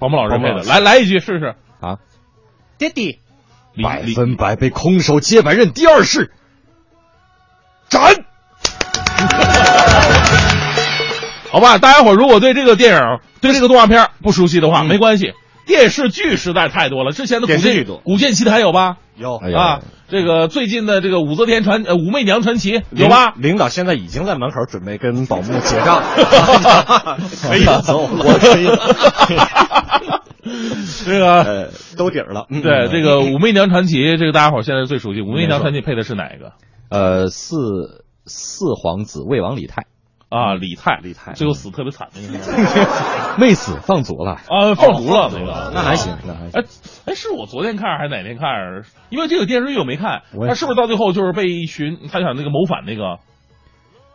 [0.00, 0.62] 黄渤老师配的。
[0.62, 1.98] 来来一句试试啊，
[2.78, 3.18] 爹地，
[3.82, 6.30] 百分百被空手接百刃，第二式
[7.88, 8.24] 斩。
[11.50, 13.00] 好吧，大家伙如果对这个电影、
[13.40, 15.32] 对这个动画片不熟悉的话，没关系。
[15.66, 18.96] 电视剧实在太多了，之前的古剑古剑奇谭有吧？
[19.16, 19.80] 有啊。
[20.08, 23.34] 这个最近的这个武则天传呃武媚娘传奇有吧？
[23.36, 26.02] 领导现在已经在门口准备跟宝木结账，
[27.42, 28.66] 可以走，我可以。
[31.04, 32.46] 这个兜底儿了。
[32.48, 35.20] 对，这个武媚娘传奇，这个大家伙现在最熟悉。
[35.20, 36.52] 武媚娘传奇配的是哪一个？
[36.88, 39.84] 呃，四四皇子魏王李泰。
[40.28, 42.38] 啊，李泰，李泰最后死特别惨那个，
[43.40, 46.60] 没死放逐了啊，放逐了那个，那还行，那还行。
[46.60, 46.64] 哎
[47.06, 48.48] 哎，是我昨天看还是哪天看？
[49.08, 53.18] 因为这个电视剧我没看，他是不是到最后就是被一群他想那个谋反那个？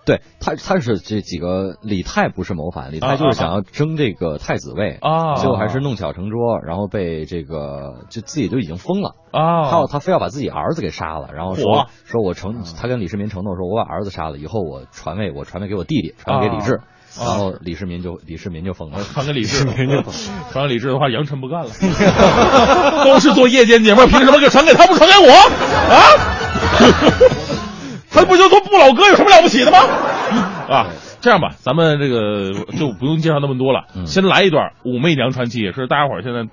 [0.05, 9.69] 对他，他是这几个李泰不是谋反，李啊泰就是想要争这个太子位啊最后还是弄巧成拙，然后被这个就自己就已经疯了啊。
[9.69, 16.83] 他要他非要把自己儿子给杀了，然后说说我承他跟李世民承诺说，我把儿子杀了以后我传位，我传位给我弟弟，传位给李治，啊。
[17.15, 20.43] 然后李世民就李世民就疯了， 传给李治，世民就 疯了。
[20.51, 21.69] 传给李治的话，杨晨不干了，
[23.05, 25.31] 都是做夜间节目，凭什么给传给他，不传给我？
[25.93, 27.39] 啊？
[28.13, 29.77] 他不就做不老哥，有什么了不起的吗？
[30.69, 30.87] 啊，
[31.21, 36.47] 这样吧，咱们这个 就不用介绍那么多了，嗯先来一段《武媚娘传奇》，也是大家伙儿现在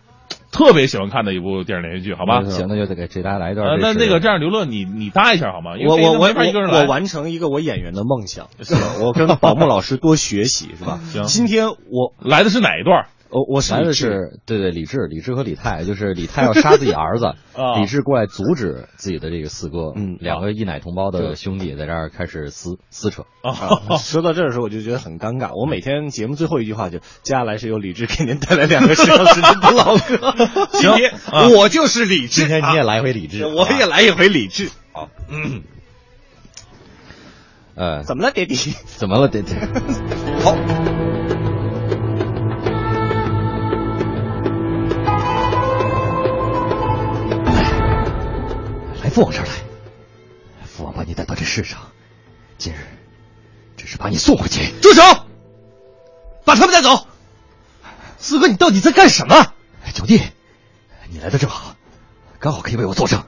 [0.52, 2.42] 特别喜欢看的一部电视连续剧，好吧？
[2.44, 5.76] 行，那就得给给大家来一段呃，那那个这样，刘乐，你你搭一下好吗？
[5.78, 8.80] 因为我我我飞哥没法一个人来我我完成一个我演员的梦想，是吧？
[9.04, 10.98] 我跟宝木老师多学习，是吧？
[11.12, 13.06] 行今天我来的是哪一段？
[13.30, 17.26] 我我是来的是对对李治，李治和李泰，就是李泰要杀自己儿子
[17.56, 23.22] 啊，李治过来阻止自己的这个四哥，嗯两个一奶同胞的兄弟在这儿开始撕撕扯。
[23.42, 25.54] 啊，说到这儿的时候，我就觉得很尴尬。
[25.54, 30.34] 我每天节目最后一句话就：接下来是由李志给您带来两个十小时的不老歌。
[30.72, 34.70] 今天啊我就是李志，今天你也来一回李治， 我也来一回李志。
[34.92, 35.62] 好，嗯，
[37.76, 38.56] 呃，怎么了，爹地？
[38.96, 39.54] 怎么了，爹爹？
[40.42, 40.56] 好，
[49.10, 49.52] 父王这儿来，
[50.66, 51.90] 父王把你带到这世上，
[52.56, 52.78] 今日
[53.76, 54.72] 只是把你送回去。
[54.80, 55.02] 住手！
[56.44, 57.06] 把他们带走。
[58.18, 59.52] 四哥，你到底在干什么？
[59.94, 60.22] 九弟，
[61.10, 61.76] 你来的正好，
[62.38, 63.24] 刚好可以为我作证。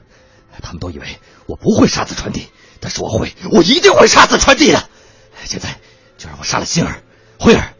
[0.61, 2.47] 他们都以为我不会杀死传帝，
[2.79, 4.87] 但是我会，我一定会杀死传帝的。
[5.43, 5.79] 现在
[6.17, 7.03] 就让我杀了心儿、
[7.39, 7.73] 慧儿，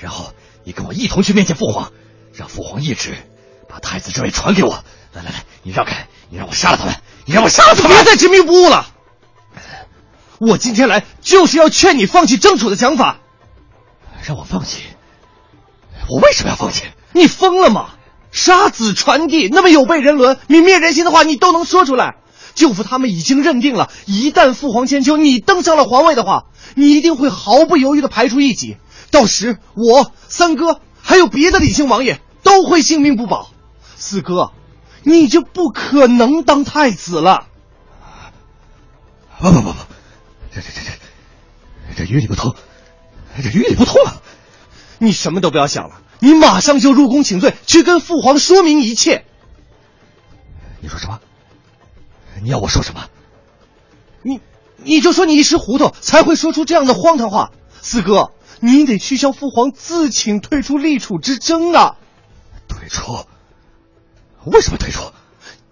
[0.00, 0.34] 然后
[0.64, 1.92] 你跟我一同去面见父皇，
[2.34, 3.16] 让父皇一旨
[3.68, 4.84] 把太子之位传给我。
[5.16, 6.94] 来来来，你让开，你让我杀了他们，
[7.24, 7.92] 你让我杀了他们！
[7.92, 8.86] 别再执迷不悟了。
[10.38, 13.16] 我今天来就是要劝你放弃争储的想法。
[14.26, 14.82] 让我放弃？
[16.10, 16.82] 我为什么要放弃？
[17.12, 17.90] 你疯了吗？
[18.30, 22.16] 杀子传弟那么有悖人伦、泯灭人心的话，你都能说出来。
[22.54, 26.44] 舅父他们已经认定了，一旦父皇千秋你登上了皇位的话，
[26.74, 28.76] 你一定会毫不犹豫的排除异己。
[29.10, 33.50] 到时我三哥还有别的李姓王爷都会性命不保。
[33.96, 34.52] 四哥，
[35.06, 37.46] 你就不可能当太子了。
[39.38, 39.78] 不不不不，
[40.52, 40.80] 这这这
[41.94, 42.56] 这这与理不通，
[43.40, 44.20] 这与理不通啊！
[44.98, 49.24] 你什么都不要想了，你马上就入宫请罪，去跟父皇说明一切。
[50.80, 51.20] 你说什么？
[52.42, 53.04] 你要我说什么？
[54.22, 54.40] 你
[54.78, 57.52] 你就说你一时糊涂，才会说出这样的荒唐话。
[57.80, 61.94] 四哥，你得去向父皇自请退出立储之争啊！
[62.66, 63.24] 退出？
[64.46, 65.02] 为什么退出？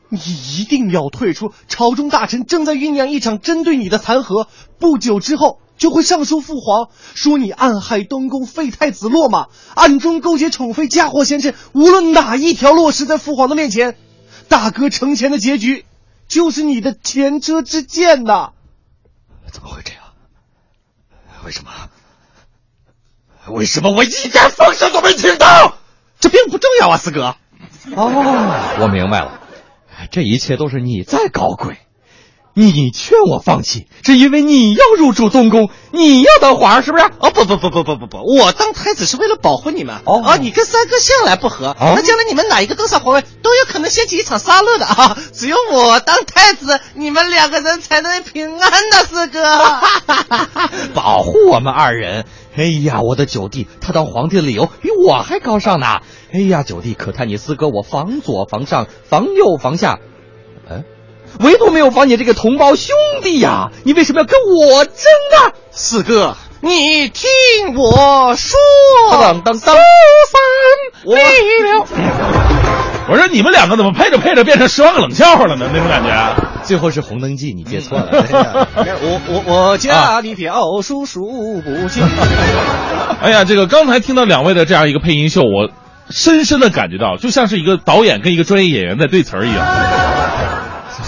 [0.08, 1.52] 你一定要退出！
[1.66, 4.46] 朝中大臣正在酝酿一场针对你的弹劾，
[4.78, 11.54] 不久之后就会上书父皇，说你暗害东宫废太子落马，暗中勾结宠妃嫁祸贤臣。
[11.72, 13.96] 无论哪一条落实在父皇的面前，
[14.48, 15.84] 大哥成前的结局，
[16.28, 18.52] 就是你的前车之鉴呐！
[19.50, 20.02] 怎么会这样？
[21.44, 21.70] 为什么？
[23.48, 25.78] 为什么我一点风声都没听到？
[26.20, 27.36] 这并不重要啊，四哥。
[27.96, 29.40] 哦，我明白了，
[30.10, 31.76] 这一切都是你在搞鬼。
[32.56, 37.04] 你劝我放弃，是因为你要入主东宫，你要当皇上，是不是？
[37.18, 39.96] 哦，不不不不不不不，我当太子是为了保护你们。
[40.04, 45.18] 哦啊，你跟三哥向来不和，那将来你们哪一个登上皇位，都有可能掀起一场杀戮的啊！
[45.34, 49.80] 只有我当太子，你们两个人才能平安的，四哥。
[50.94, 52.24] 保护我们二人。
[52.56, 56.00] 哎呀，我的九弟，他当皇帝的理由比我还高尚呢。
[56.32, 59.98] 哎呀，九弟，可叹你四哥我防左防上，防右防下，
[60.70, 60.84] 哎，
[61.40, 63.70] 唯独没有防你这个同胞兄弟呀！
[63.84, 65.52] 你为什么要跟我争啊？
[65.72, 67.28] 四哥，你听
[67.76, 68.56] 我说，
[69.10, 69.76] 当当当，
[71.04, 71.16] 我
[73.08, 75.68] 我说你们两个怎么配着配着变成十万个冷笑话了呢？
[75.72, 76.53] 那种感觉。
[76.64, 78.08] 最后是红灯记，你接错了。
[78.10, 82.02] 我我我家里表叔数不清。
[83.20, 85.70] 哎呀，这个刚才听到两位的这样一个配音秀，我
[86.10, 90.63] 深深的感觉到，就像是一个导演跟一个专业演员在对词儿一样。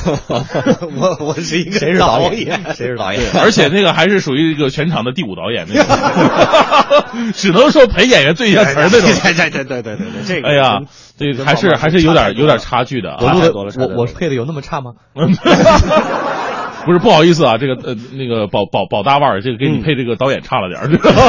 [0.97, 2.61] 我我是一个谁是导演演？
[2.75, 3.23] 谁是导演？
[3.41, 7.05] 而且那个还是属于一个全场的第五导演那个，
[7.35, 9.11] 只能说陪演员最一下词儿那种。
[9.11, 10.81] 对对对对对对对，这个哎呀，
[11.19, 13.19] 这个还是还是有点有点差距的啊。
[13.21, 14.93] 我录的我我配的有那么差吗？
[16.87, 20.87] 不是不好意思啊，这个呃那个宝宝宝大腕儿，这个给你配这个导演差了点儿。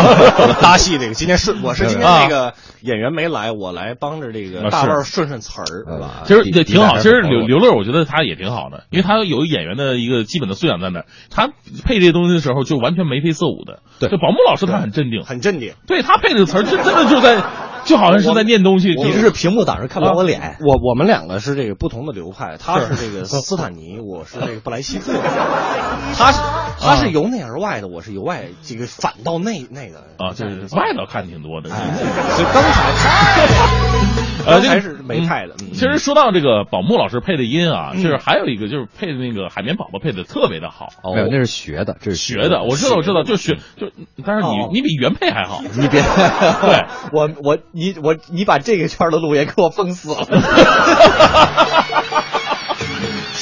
[0.62, 6.22] 搭戏这个今天是我是今天啊那个演员没来，我来帮着这个大腕儿顺顺词儿，对吧？
[6.26, 11.06] 其实也挺好，其实刘刘乐，我觉得他也挺好的，因为他有演员的一个基本的素养在那儿。
[11.32, 11.48] 他
[11.84, 13.80] 配这些东西的时候，就完全眉飞色舞的。
[14.00, 15.74] 对就宝木老师他很镇定，很镇定。
[15.88, 17.42] 对他配这个词儿，真真的就在，
[17.88, 18.90] 就好像是在念东西。
[18.90, 20.58] 你这是屏幕挡着看不到我脸。
[20.60, 25.14] 我我们两个是这个不同的流派，他是这个斯坦尼，我是这个布莱希特。
[26.18, 26.42] 他是
[26.80, 31.70] 他是由内而外的，我是由外这个反到内内的啊，就是外头看挺多的。
[31.70, 32.92] 所以刚才
[34.48, 35.56] 呃，还是没派的。
[35.60, 40.88] 嗯其实说到这个宝木老师配的音啊，就是还有一个就是配的那个海绵宝宝配的特别的好。
[41.14, 43.92] 没有，那是学的，这是学的，我知道，我知道，就学就，
[44.26, 45.62] 但是你你比原配还好。
[45.62, 50.26] 你别， 对 我我你我你把这个圈的路也给我封死了。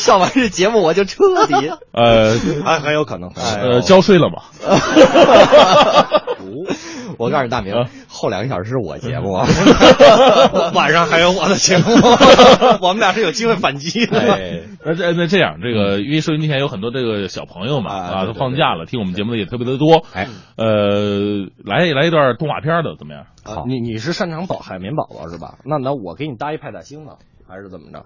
[0.06, 1.56] 上完这节目我就彻底，
[1.91, 4.43] 呃，还很有可能，呃，交税了吗？
[7.18, 7.74] 我告诉你大明，
[8.08, 9.47] 后两个小时是我节目啊，
[10.76, 11.86] 晚上还有我的节目，
[12.82, 14.20] 我们俩是有机会反击的。
[14.20, 20.06] 哎那这那这样，这个因为收音机前有很多这个小朋友嘛啊，都放假了，听我们节目的也特别的多。
[20.14, 20.28] 哎，
[20.58, 23.24] 呃，来来一段动画片的怎么样？
[23.43, 25.56] 啊你你是擅长宝海绵宝宝是吧？
[25.66, 27.14] 那那我给你搭一派大星呢，
[27.47, 28.06] 还是怎么着？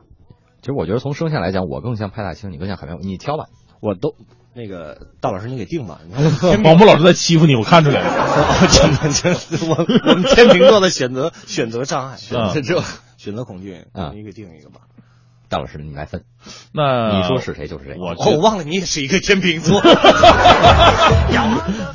[0.62, 3.46] 其实我觉得从声线来讲，我更像派大星，你更像海绵，你挑吧。
[3.82, 4.14] 我都
[4.54, 6.00] 那个大老师你给定吧。
[6.64, 8.68] 宝 木老师在欺负你，我看出来了。
[8.70, 9.40] 真的真的，
[9.70, 9.76] 我
[10.10, 12.82] 我们天秤座的选择选择障碍，选啊择这
[13.18, 14.82] 选择恐惧啊你给定一个吧。
[15.48, 16.26] 大老师，你来分。
[16.74, 17.96] 那你说是谁就是谁。
[17.98, 19.82] 我哦，我忘了你也是一个天秤座。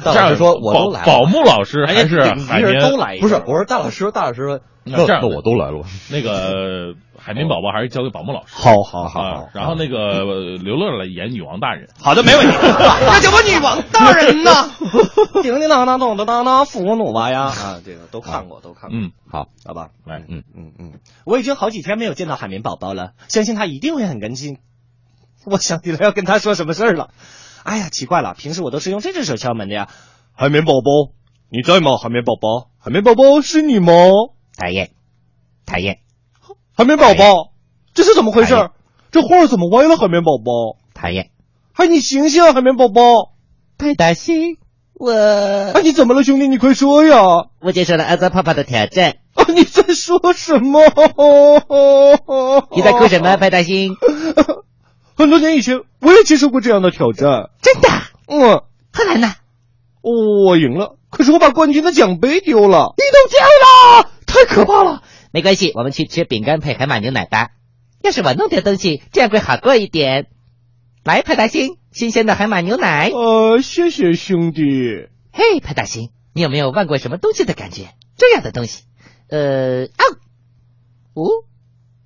[0.03, 5.85] 大老师说我都来了，宝木老师还是顶海绵一人都来一个不是，我说大老师，大老师说，那这样那我都来了。
[6.11, 6.95] 那个
[7.25, 8.55] 海绵宝宝还是交给宝木老师。
[8.55, 9.97] 好好好啊，然后那个
[10.27, 11.89] 呃刘乐来演女王大人。
[11.99, 12.53] 好的，没问题。
[12.61, 14.69] 那叫我女王大人呐！
[15.43, 17.45] 叮叮当当咚咚当当，父母吧呀！
[17.49, 18.99] 啊，这个都看过，都看过。
[18.99, 19.89] 嗯，好，好吧。
[20.05, 20.93] 来，嗯嗯嗯，
[21.25, 24.59] 我已经好几天没有见到海绵宝宝了，相信他一定会很开心。
[25.47, 27.09] 我想起来要跟他说什么事儿了。
[27.63, 29.89] 哎呀，奇怪了，平时我都是用这只手敲门的呀。
[30.35, 31.15] 海绵宝宝，
[31.49, 31.97] 你在吗？
[31.97, 33.95] 海绵宝宝，海绵宝宝是你吗？
[34.59, 34.91] 讨厌，
[35.65, 36.01] 讨厌，
[36.77, 37.53] 海绵宝宝，
[37.95, 38.71] 这是怎么回事？
[39.13, 39.97] 这画怎么歪了？
[39.97, 41.31] 海绵宝宝，讨厌，
[41.75, 43.31] 哎，你醒醒啊，海绵宝宝！
[43.79, 44.57] 派大星，
[44.95, 46.49] 我哎，你怎么了，兄弟？
[46.49, 47.47] 你快说呀！
[47.61, 49.19] 我接受了阿泽泡泡的挑战。
[49.35, 50.81] 啊，你在说什么？
[52.73, 53.95] 你在哭什么，派大星？
[55.17, 57.51] 很多年以前，我也接受过这样的挑战。
[57.63, 57.89] 真的？
[58.27, 58.63] 嗯，
[58.93, 59.33] 后来呢？
[60.03, 62.95] 我赢了，可是我把冠军的奖杯丢了。
[62.97, 65.03] 你都丢了，太可怕了。
[65.35, 67.51] 没关系，我们去吃饼干配海马牛奶吧。
[68.05, 70.29] 要是我弄点东西，这样会好过一点。
[71.03, 73.11] 来，派大星，新鲜的海马牛奶。
[73.11, 74.63] 呃，谢谢兄弟。
[75.33, 77.89] 嘿，派大星，你有没有忘过什么东西的感觉？
[78.17, 78.85] 这样的东西，
[79.29, 80.03] 呃，啊，
[81.15, 81.25] 哦，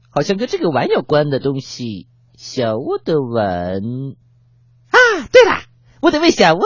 [0.09, 2.09] 好像跟这个碗有关的东西。
[2.35, 3.83] 小窝的碗
[4.89, 4.97] 啊，
[5.31, 5.64] 对了，
[6.01, 6.62] 我得喂小窝。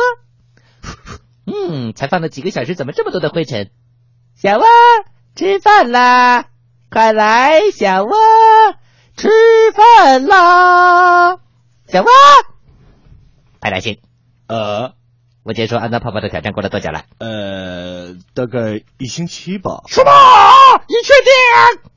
[1.44, 3.72] 嗯，才放了几个小时，怎么这么多的灰尘？
[4.36, 4.64] 小窝，
[5.34, 6.50] 吃饭啦！
[6.93, 8.12] 快来，小窝，
[9.16, 9.30] 吃
[9.74, 11.38] 饭啦！
[11.88, 12.07] 小窝，
[13.62, 13.99] 派大星，
[14.47, 14.93] 呃，
[15.43, 17.05] 我接受安娜泡泡的挑战过了多久了？
[17.16, 19.84] 呃，大概一星期吧。
[19.88, 20.11] 什么？
[20.86, 21.32] 你确定？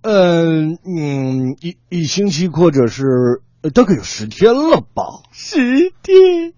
[0.04, 5.24] 嗯嗯，一一星期或者是呃大概有十天了吧。
[5.34, 6.54] 十天，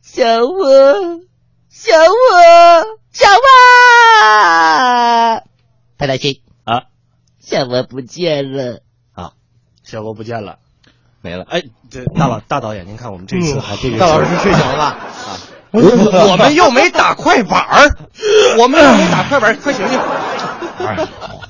[0.00, 1.20] 小窝，
[1.68, 3.40] 小窝，小窝，
[5.98, 6.84] 派大星啊，
[7.46, 8.80] 小窝不见了
[9.14, 9.32] 啊，
[9.82, 10.56] 小窝不见了，
[11.20, 11.44] 没了。
[11.50, 14.84] 哎，这大老大导演，您看我们这次还这个大老师睡醒了吧？
[14.84, 15.36] 啊，
[15.70, 15.82] 我
[16.30, 17.96] 我们又没打快板儿，
[18.58, 19.98] 我们又没打快板儿，快醒醒！
[20.78, 20.96] 哎，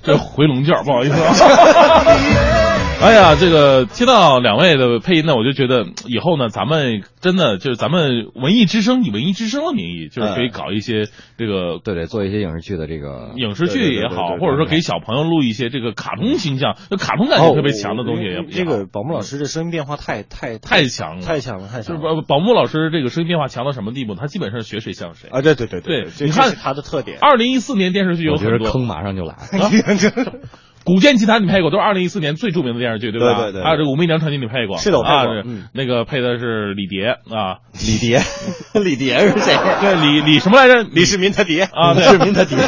[0.02, 1.32] 这回笼觉，不好意思啊。
[3.04, 11.04] 哎呀，这个听到两位的配音呢，我就觉得以后呢，咱们真的就是咱们文艺之声以文艺之声的名义，就是可以搞一些
[11.36, 18.38] 这个对对，做一些影视剧的这个影视剧也好，或者说给小朋友录一些这个卡通形象、就卡通感觉特别强的东西也。
[18.38, 22.02] 哦这个宝木老师这声音变化太太太强了，太强了，太强了。
[22.02, 24.14] 就是宝木老师这个声音变化强到什么地步？
[24.14, 25.42] 他基本上学谁像谁啊！
[25.42, 27.18] 对对对对，这你看他的特点。
[27.20, 29.36] 二零一四年电视剧有很多坑，马上就来。
[30.84, 33.34] 古剑奇谭你配过，都是二零一四年最著名的电视剧，对吧？
[33.36, 33.62] 对对对。
[33.62, 35.42] 还有这个武媚娘传奇你配过，是的，我配过。
[35.44, 38.20] 嗯，那个配的是李蝶啊，李蝶，
[38.84, 39.56] 李蝶是谁？
[39.80, 40.82] 对，李李什么来着？
[40.82, 42.58] 李世民他爹啊，李世民他爹。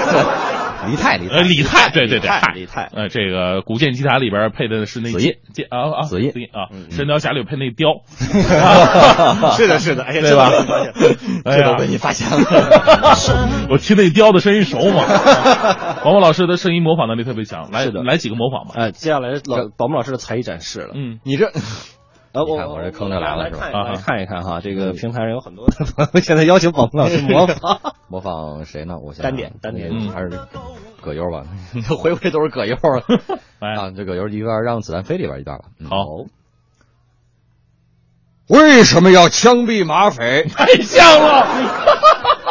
[0.86, 8.02] 李泰，李呃，李泰，对对对，李泰泰李泰呃，这个古剑奇谭里边配的是那紫印剑啊啊，紫印啊，神雕侠侣配那雕，
[9.56, 10.50] 是的，是的，哎呀，对吧？
[11.44, 12.44] 哎呀 这都被你发现了。
[13.70, 15.04] 我听那雕的声音熟吗，
[16.04, 18.74] 王蒙老师的声音模仿能力特别强，来来几个模仿吧。
[18.76, 20.90] 哎，接下来老宝木老师的才艺展示了。
[20.94, 21.50] 嗯，你这。
[22.44, 28.98] 看我这坑就来了是吧看啊看一看哈，这个平台上有很多的朋友现在邀请宝木老师模仿模仿谁呢？
[28.98, 30.30] 我想单点单点嗯还是
[31.00, 31.44] 葛优吧？
[31.96, 32.74] 回回都是葛优
[33.60, 33.90] 啊！
[33.96, 35.64] 这葛优一段让子弹飞里边一段吧。
[35.78, 35.96] 嗯好，
[38.48, 40.44] 为什么要枪毙马匪？
[40.48, 41.46] 太像了，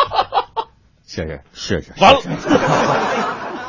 [1.03, 1.93] 谢谢谢谢。
[2.01, 2.19] 完了，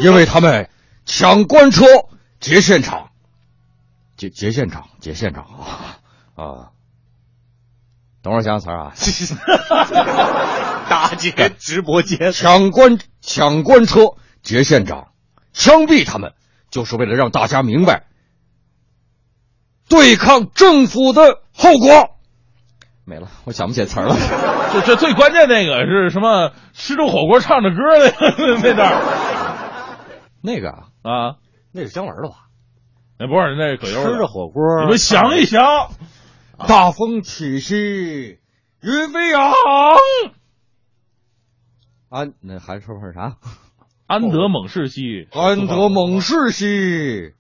[0.01, 0.69] 因为他们
[1.05, 1.85] 抢官车
[2.41, 3.11] 劫现场，
[4.17, 5.99] 劫劫现场劫现场啊
[6.37, 6.71] 啊！
[8.23, 8.93] 等会儿想想词儿啊，
[10.91, 15.09] 打劫直播间，抢官抢官车劫县长，
[15.53, 16.35] 枪毙他们，
[16.71, 18.05] 就是为了让大家明白
[19.89, 22.11] 对抗政府的后果。
[23.05, 24.17] 没了，我想不起来词儿了。
[24.75, 26.51] 这这最关键那个是什么？
[26.73, 28.13] 吃着火锅唱着歌的
[28.61, 29.01] 那段儿
[30.43, 31.37] 那个啊，啊，
[31.73, 32.35] 那是姜文的吧？
[33.19, 35.63] 那不是那是葛优吃着火锅，你们想一想，
[36.59, 38.39] 大风起兮
[38.83, 39.53] 云飞扬。
[42.09, 43.37] 安，那还说会啥？
[44.07, 47.33] 安得猛士兮，安得猛士兮。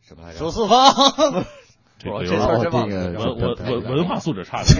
[0.00, 0.38] 什么来着？
[0.38, 0.94] 守四方。
[1.98, 4.74] 这 这个这个文文文文化素质差点，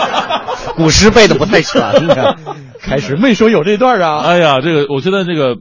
[0.76, 1.80] 古诗背的不太全。
[2.80, 4.22] 开始没说有这段啊。
[4.22, 5.58] 哎呀，这个我觉得这个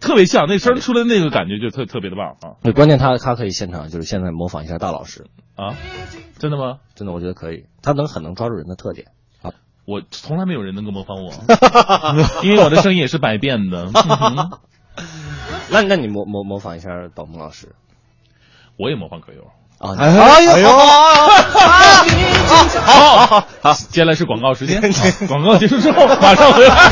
[0.00, 2.56] 特别像，那声出来那个感觉就特特别的棒啊。
[2.62, 5.26] 对，关键他他可以现场就是现在模仿一下大老师，
[5.56, 5.74] 啊！
[6.38, 6.78] 真的吗？
[6.94, 9.08] 真的我觉得可以，他能很能抓住人的特点。
[9.84, 11.32] 我从来没有人能够模仿我，
[12.46, 13.90] 因为我的声音也是百变的。
[15.70, 17.74] 那那你模模模仿一下宝木老师。
[18.78, 19.42] 我也模仿葛优。
[19.78, 19.96] 啊？
[19.98, 20.68] 哎呦哎呦！
[22.86, 24.80] 好，好，好，接下来是广告时间，
[25.26, 26.90] 广告结束之后马上回来。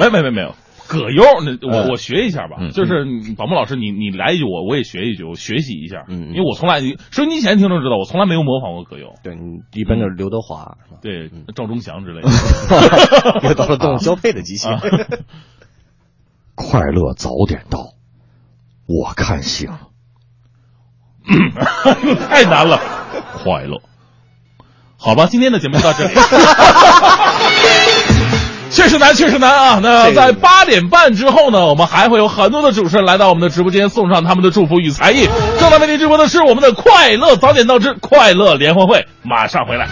[0.00, 0.56] 没没没没有，
[0.92, 6.80] 葛优，那我我学一下吧，就是宝木老师，你你来一句，我我也学一句，我学习一下，嗯因为我从来
[7.10, 12.28] 收音机前听众知道，我从来没有模仿过葛优，对你一般就是刘德华，对赵忠祥之类的，
[13.48, 14.68] 又到了动物 交配的机器。
[16.54, 17.94] 快乐早点到，
[18.86, 19.70] 我看行。
[22.28, 22.78] 太难了，
[23.42, 23.80] 快乐。
[24.98, 26.14] 好吧，今天的节目就到这里。
[28.72, 29.80] 确实难，确实难啊！
[29.82, 35.28] 那在八点半之后呢，我们还会有很多的主持人来到我们的直播间，送上他们的祝福与才艺。
[35.60, 39.86] 正在为您直播的是我们的快乐早点到之快乐联欢会，马上回来。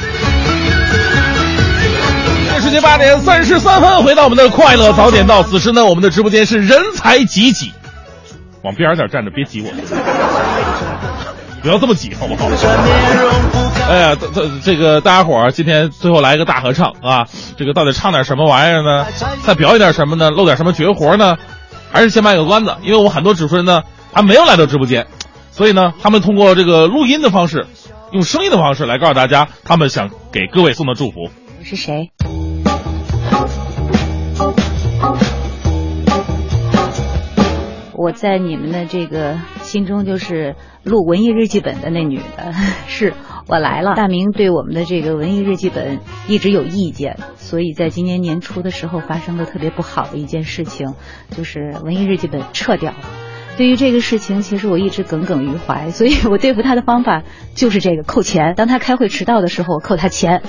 [2.53, 5.43] 这时间八点三十三分，回到我们的快乐早点到。
[5.43, 7.73] 此时呢，我们的直播间是人才济济，
[8.63, 9.71] 往边儿点站着，别挤我。
[11.63, 12.49] 不要这么挤，好不好？
[13.89, 17.27] 哎呀，这这这个大家伙儿今天最后来一个大合唱啊！
[17.57, 19.07] 这个到底唱点什么玩意儿呢？
[19.45, 20.31] 再表演点什么呢？
[20.31, 21.37] 露点什么绝活呢？
[21.93, 22.77] 还是先卖个关子？
[22.83, 23.83] 因为我很多主持人呢
[24.13, 25.07] 还没有来到直播间，
[25.51, 27.67] 所以呢，他们通过这个录音的方式，
[28.13, 31.29] 用声音的方式来告诉大家，他们想给各位送的祝福。
[31.59, 32.11] 我是谁？
[37.93, 39.37] 我在你们的这个
[39.71, 42.53] 心中就是录文艺日记本的那女的，
[42.89, 43.15] 是
[43.47, 43.95] 我来了。
[43.95, 50.95] 大明对我们的这个文艺日记本一直有意见，所以在今年年初的时候发生了特别不好的一件事情，
[51.31, 52.99] 就是文艺日记本撤掉了。
[53.57, 57.23] 对于这个事情，其实我一直耿耿于怀，所以我对付他的方法
[57.55, 58.55] 就是这个扣钱。
[58.57, 60.41] 当他开会迟到的时候，我扣他钱；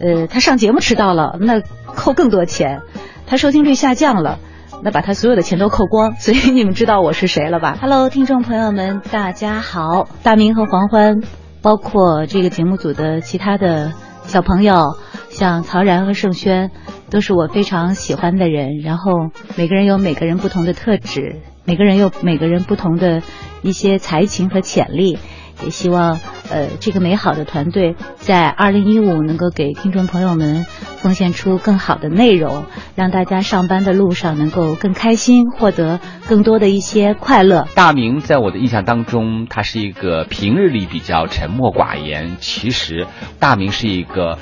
[0.00, 2.78] 呃，他上节目迟到了，那扣更多钱；
[3.26, 4.38] 他收听率下降了。
[4.84, 10.08] 那把他所有的钱都扣光，所以你们知道我是谁了吧？Hello，听众朋友们，大家好！
[10.24, 11.20] 大明和黄欢，
[11.62, 13.92] 包括这个节目组的其他的
[14.24, 14.96] 小朋友，
[15.30, 16.72] 像曹然和盛轩，
[17.10, 18.80] 都是我非常喜欢的人。
[18.82, 19.12] 然后
[19.56, 23.22] 每个人有每个人不同的特质，每个人有每个人不同的
[23.62, 25.16] 一些才情和潜力。
[25.62, 26.18] 也希望
[26.50, 30.64] 呃这个美好的团队在二零一五能够给听众朋友们
[30.96, 32.64] 奉献出更好的内容，
[32.94, 37.66] 让大家上班的路上能够更开心，获得更多的一些快乐。
[37.74, 43.06] 大明在我的印象当中，他是一个平日里比较沉默寡言，其实
[43.38, 44.38] 大明是一个。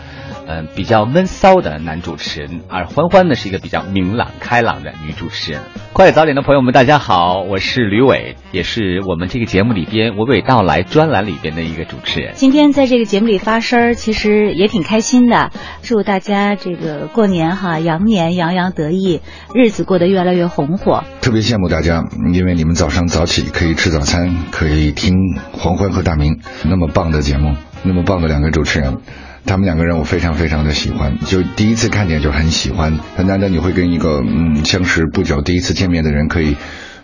[0.47, 5.61] 嗯，比较闷骚的男主持人，而欢欢呢是一个比较明朗开朗的女主持人。
[5.93, 12.35] 快乐早点的朋友们，大家好，我是吕伟，也是我们这个节目里边娓娓道来专栏里边的一个主持人。
[12.37, 15.51] 今天在这个节目里发声儿，其实也挺开心的。
[15.83, 19.21] 祝大家这个过年哈，羊年洋洋得意，
[19.53, 21.03] 日子过得越来越红火。
[21.21, 25.15] 特别羡慕大家，因为你们早上早起可以吃早餐，可以听
[25.53, 28.99] 黄欢和大明那么棒的节目，那么棒的两个主持人。
[29.47, 36.57] 他们两个人我非常非常的喜欢，就第一次看见就很喜欢，很难得你会跟一个嗯相识不久、第一次见面的人可以。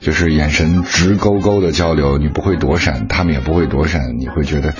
[0.06, 4.72] 就是眼神直勾勾的交流，你不会躲闪，他们也不会躲闪，你会觉得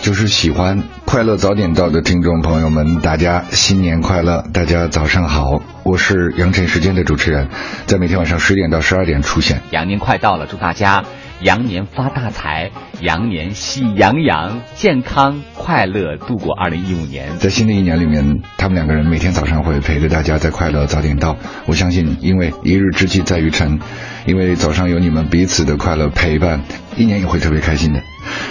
[0.00, 0.82] 就是喜欢。
[1.04, 4.42] 快乐早点到的听众朋友们，大家新年快乐！
[4.54, 7.48] 大家早上好，我是羊晨时间的主持人，
[7.84, 9.60] 在每天晚上十点到十二点出现。
[9.70, 11.04] 羊年快到了，祝大家
[11.44, 12.70] 羊年发大财，
[13.02, 17.36] 羊年喜洋洋，健康快乐度过二零一五年。
[17.36, 21.36] 在新的一年里面，他们两个人每天早上会陪着大家在快乐早点到。
[21.66, 23.78] 我相信，因为一日之计在于晨，
[24.24, 26.62] 因为早上有你们彼此的快乐陪伴，
[26.96, 28.00] 一年也会特别开心的。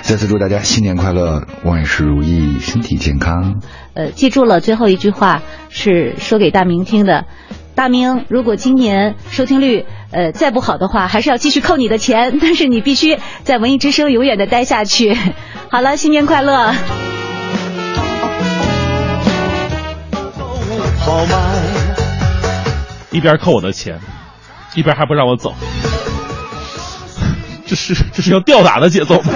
[0.04, 3.60] 再次祝大家新年快乐，万事如意，身体健康。
[3.94, 7.26] 呃，记住了，最后一句话是说给大明听的。
[7.76, 15.18] 大明，如果今年收听率呃再不好的话，还是要继续扣你的钱，但是你必须在文艺之声永远的待下去。
[15.70, 16.74] 好了，新年快乐！
[23.12, 24.00] 一边扣我的钱，
[24.76, 25.54] 一边还不让我走，
[27.68, 29.34] 这是这是要吊打的节奏吗？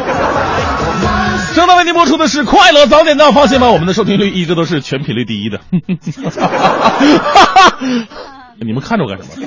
[1.58, 5.60] 正在为您播出的是《快乐早点到》，放心吧，我们的收听率一直都是全频率第一的。
[8.60, 9.30] 你们看着我干什么？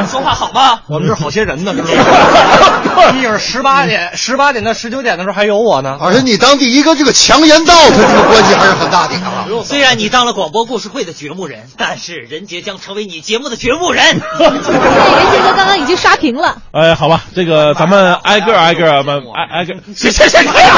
[0.00, 0.80] 你说话好吗？
[0.88, 3.10] 我们是好些人呢，是吧？
[3.14, 5.96] 你是十八点、十八点到十九点的时候还有我呢。
[6.00, 9.46] 而且你当第一个这个强言道，他这个关系还是很大的啊。
[9.64, 14.04] 虽然你当了广播故事会的掘墓人，但是任杰将成为你节目的掘墓人。
[14.38, 16.56] 任杰哥刚刚已经刷屏了。
[16.72, 20.74] 哎，好吧，这个咱们挨个挨个，们挨挨个，行行行，哎呀！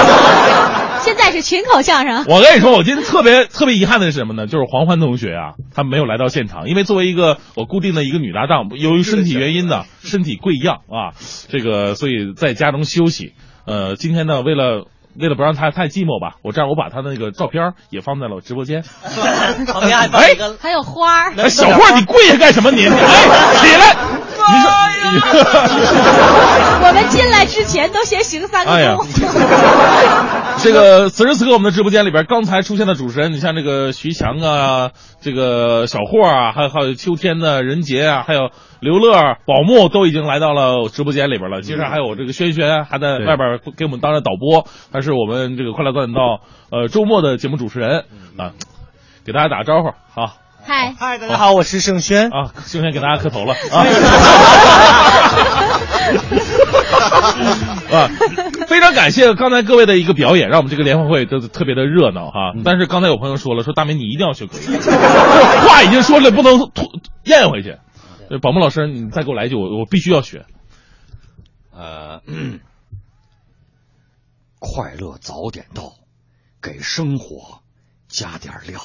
[1.03, 2.25] 现在是群口相声。
[2.29, 4.47] 我跟你说，我今天特别特别遗憾的是什么呢？
[4.47, 11.17] 就是黄欢同学啊，他没有来到现场，因为作为一个我固定的一个女搭档，由于身体原因呢，身体贵恙啊，
[11.49, 13.33] 这个所以在家中休息。
[13.67, 14.87] 呃，今天呢，为了
[15.21, 18.83] 为了不让他太寂寞吧，我这样我把他的那个照片也放在了我直播间。
[19.67, 21.33] 旁边还放一个，还有花儿。
[21.37, 22.71] 哎，小霍，你跪下干什么？
[22.71, 23.97] 你哎，起来！
[24.41, 24.71] 你说，
[26.87, 29.05] 我们进来之前都先行三个哎呀躬。
[30.63, 34.91] 这个此时此刻我们的直播间里边，刚才出现的主持人，你像这个徐强啊，
[35.21, 41.61] 这个小霍啊，还有还有秋天的任杰啊，还有刘乐、宝木都已经来到了直播间里边了。
[41.61, 46.41] 接着还有这个轩轩还在外边给我们当着导播，他是我们这个快乐早点到
[46.71, 48.05] 呃周末的节目主持人
[48.39, 48.53] 啊，
[49.25, 50.37] 给大家打个招呼，好。
[50.63, 53.85] 嗨嗨，大家好，我是盛轩啊，盛轩给大家磕头了 啊。
[57.91, 58.09] 啊，
[58.69, 62.53] 非常感谢刚才各位的一个表演，让我们这个联欢会都特别的热闹哈。
[62.63, 64.77] 但是刚才有朋友说了，说大明你一定要学口语，
[65.67, 66.93] 话已经说了，不能吐
[67.25, 67.77] 咽回去。
[68.31, 70.47] 呃宝木老师，你再给我来一句，我我必须要学。
[71.73, 72.21] 呃，
[74.61, 75.95] 快乐早点到，
[76.63, 77.59] 给生活
[78.07, 78.81] 加点料。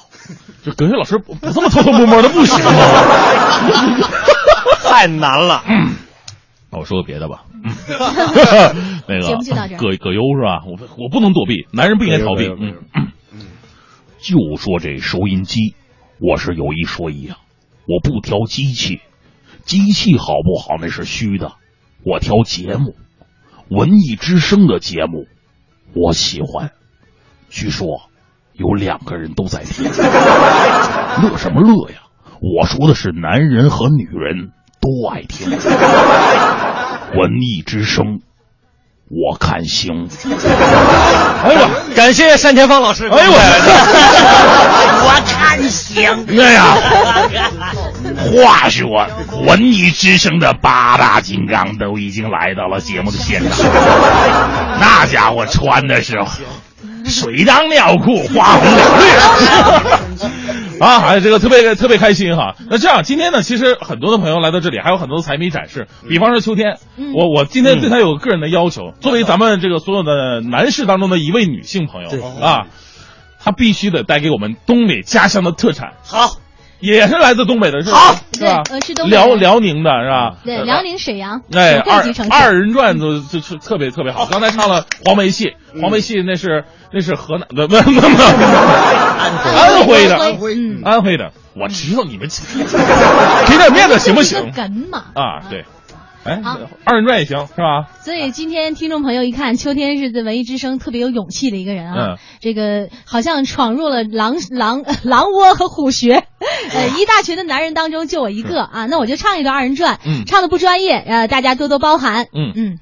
[0.63, 2.71] 就葛轩老师不不这么偷偷摸摸的不行吗？
[4.81, 5.63] 太难了。
[6.71, 7.45] 那我说个别的吧。
[9.07, 10.63] 那 个节目就到这儿葛葛优是吧？
[10.65, 12.47] 我我不能躲避，男人不应该逃避。
[12.49, 12.81] 嗯，
[14.17, 15.75] 就说这收音机，
[16.19, 17.37] 我是有一说一啊，
[17.85, 19.01] 我不挑机器，
[19.65, 21.53] 机器好不好那是虚的，
[22.03, 22.95] 我挑节目，
[23.69, 25.25] 文艺之声的节目，
[25.95, 26.71] 我喜欢。
[27.49, 28.09] 据说
[28.53, 31.97] 有两个人都在听，乐什么乐呀？
[32.41, 35.49] 我说的是男人和女人都爱听。
[37.17, 38.19] 文艺之声，
[39.09, 40.07] 我看行。
[41.43, 43.07] 哎呦，感谢单田芳老师。
[43.07, 43.37] 哎呦我，
[45.05, 46.03] 我看行。
[46.37, 46.75] 哎呀，
[48.31, 49.07] 话说，
[49.45, 53.71] 文艺之声的八大金刚都已经来到了节目的现场，
[54.79, 56.17] 那家伙穿的是
[57.05, 59.05] 水当尿裤，花红两绿。
[60.81, 62.53] 啊，哎，这个特别特别开心哈。
[62.69, 65.87] 那这样，今天呢，其实很多的朋友来到这里，还有很多的彩米展示。
[66.09, 66.79] 比方说秋天，
[67.13, 72.09] 我我今天对他有个人的要求，作为咱们这个所有的男士当中的一位女性朋友
[72.41, 72.65] 啊，
[73.41, 75.93] 她必须得带给我们东北家乡的特产。
[76.03, 76.35] 好，
[76.79, 77.97] 也是来自东北的，是吧？
[77.97, 80.35] 好，对呃是东北辽辽宁的是吧？
[80.43, 82.03] 对，辽宁沈阳，哎，二。
[82.29, 84.25] 二人转都就就特别特别好。
[84.25, 87.97] 刚才唱了黄梅戏，黄梅戏那是那是河南 的，不不不，
[89.57, 91.31] 安徽的，安徽嗯安徽的。
[91.55, 92.27] 我知道你们
[93.47, 94.51] 给点面子行不行？
[94.53, 95.05] 梗嘛。
[95.15, 95.63] 啊，对。
[96.25, 97.87] 哎好，二人转也行是吧？
[98.01, 102.17] 所以今天听众朋友一看，秋天是文艺之声特别有勇气的一个人啊，嗯。
[102.39, 106.13] 这个好像闯入了狼狼 狼窝和虎穴，
[106.73, 110.25] 呃，一大群的男人当中就我一个啊，那我就唱一段二人转，嗯。
[110.25, 112.53] 唱的不专业，呃，大家多多包涵，嗯。
[112.55, 112.79] 嗯，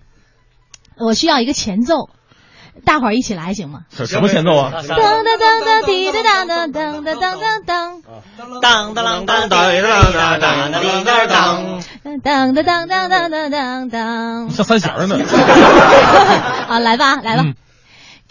[0.98, 2.10] 我需要一个前奏，
[2.86, 3.82] 大伙儿一起来行吗？
[3.92, 4.72] 什什么前奏啊？
[4.76, 8.02] 噔噔噔噔滴答当当当当当当当。
[8.62, 11.84] 当当当当当当当当当当当。
[12.24, 15.18] 当当当当当当当当，像三弦呢。
[16.68, 17.44] 好，来吧，来吧。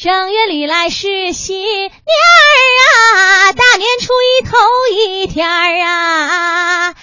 [0.03, 2.51] 正月里来是新年儿
[2.83, 4.59] 啊，大年初一头
[4.97, 6.99] 一天儿啊，家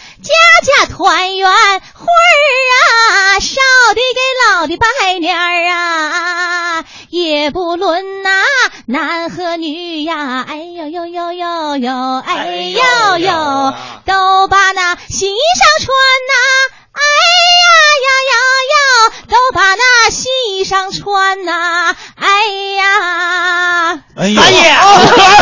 [0.65, 2.43] 家团圆会儿
[2.75, 3.55] 啊，少
[3.93, 8.29] 的给老的拜年儿啊，也不论呐、
[8.85, 13.73] 男和女呀，哎呦呦呦呦呦，哎呦呦，
[14.05, 15.95] 都把那新衣裳穿
[16.27, 16.35] 呐、
[16.91, 17.01] 哎
[18.05, 18.33] 呀呀呀
[18.71, 22.27] 呀，都把那新衣裳穿呐、哎
[22.75, 24.59] 呀，哎呀三爷，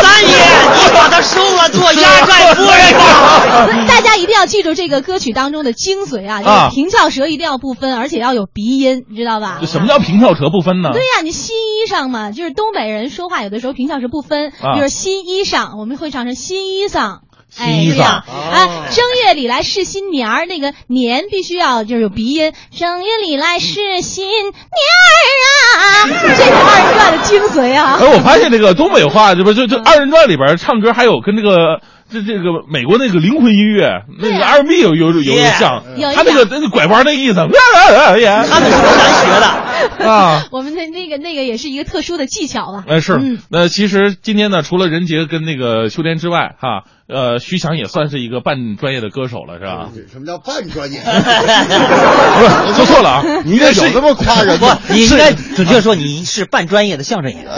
[0.02, 3.66] 三爷，你把他收了做压寨夫人吧。
[3.88, 9.66] 大家一定要记住这个歌曲当中的精髓啊，啊就是平翘舌一定要不分，而且要有鼻音，你知道吧这？
[9.66, 10.90] 什么叫平翘舌不分呢？
[10.92, 17.20] 对呀、你新衣裳嘛，就是东北人说话有的时候平翘舌不分，啊就是新衣裳，我们会唱成新衣裳。
[17.50, 22.52] 新衣裳哎呀啊，正月里来是新年儿，那个年必须要就是有鼻音。
[22.70, 24.52] 正月里来是新年
[25.04, 25.10] 儿
[25.78, 27.98] 啊，这是二人转的精髓啊。
[28.00, 31.80] 哎，我发现这个东北话，这不就就二人转里边唱歌，还有跟这个
[32.10, 35.82] 这这个美国那个灵魂音乐那个 R&B 有有有有像，
[36.14, 39.46] 他那个那个拐弯那意思，他们是多难学的。
[40.08, 40.44] 啊。
[40.52, 42.84] 我们的那个那个也是一个特殊的技巧吧。
[42.88, 43.14] 哎，是。
[43.14, 49.88] 嗯，那其实今天呢，除了任杰跟那个秋天之外，哈，呃，徐翔也算是一个半专业的歌手了，是吧？
[50.12, 51.00] 什么叫半专业？
[51.00, 54.78] 不是，说错了啊，你这有这么夸人吗？
[54.86, 57.48] 不，你应该准确说你是半专业的相声演员。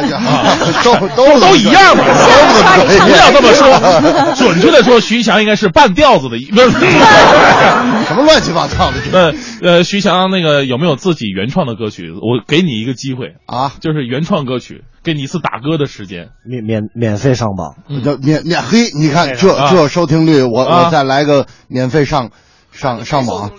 [0.85, 8.97] 都都都一样嘛，都不要这么说，准确的说，徐翔应该是半吊子的一，不 是什么乱七八糟的？
[9.12, 12.12] 呃呃，徐翔那个有没有自己原创的歌曲？
[12.12, 16.31] 我给你一个机会啊，就是原创歌曲，给你一次打歌的时间。
[16.44, 20.85] 免免免费上榜，叫免免嘿，你看这啊这收听率，我啊。
[20.85, 22.31] 我再来个免费上
[22.72, 23.51] 上上榜，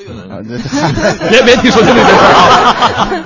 [1.30, 2.00] 别别提收听率。
[2.00, 3.26] 这事儿啊！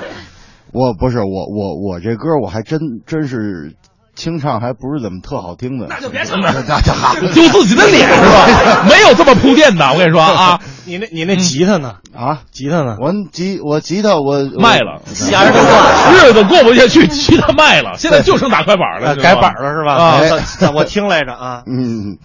[0.74, 3.76] 我不是我我我这歌我还真真是
[4.16, 5.88] 清唱，还不是怎么特好听的。
[5.90, 8.86] 那就别唱了，那就好丢 自己的脸是吧？
[8.90, 10.60] 没有这么铺垫的，我跟你说啊。
[10.88, 11.96] 你那你那吉他呢？
[12.16, 12.98] 啊，吉他呢？
[13.00, 19.96] 我吉我吉他我卖了，弦儿都断日子过不下去，吉他卖了，现在就剩打快板了，改板了是吧？
[19.96, 22.18] 啊我听来着啊，嗯，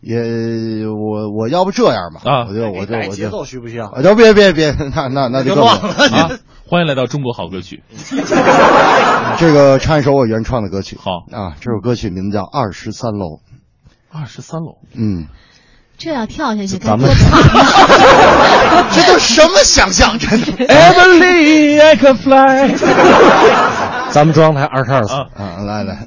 [0.00, 3.88] 也我我要不这样吧，啊我就我就改节我就奏需不需要？
[3.90, 6.30] 啊就别别别，那那那就更乱了啊！
[6.70, 7.82] 欢迎来到中国好歌曲。
[9.38, 10.98] 这个唱一首我原创的歌曲。
[11.00, 13.24] 好啊，这首歌曲名字叫《二十三楼》。
[14.12, 15.28] 二十三楼，嗯，
[15.96, 18.88] 这要跳下去该咱们多惨啊！
[18.92, 20.16] 这都什么想象？
[20.20, 20.66] 真的。
[20.66, 22.74] Emily, I can fly。
[24.10, 26.06] 咱们中央台二十二次啊，来来。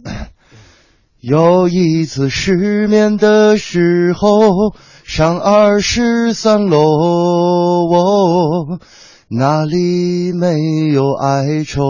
[1.20, 4.76] 有一次失眠的时候，
[5.06, 6.80] 上二十三楼，
[9.34, 11.82] 那里没有哀愁，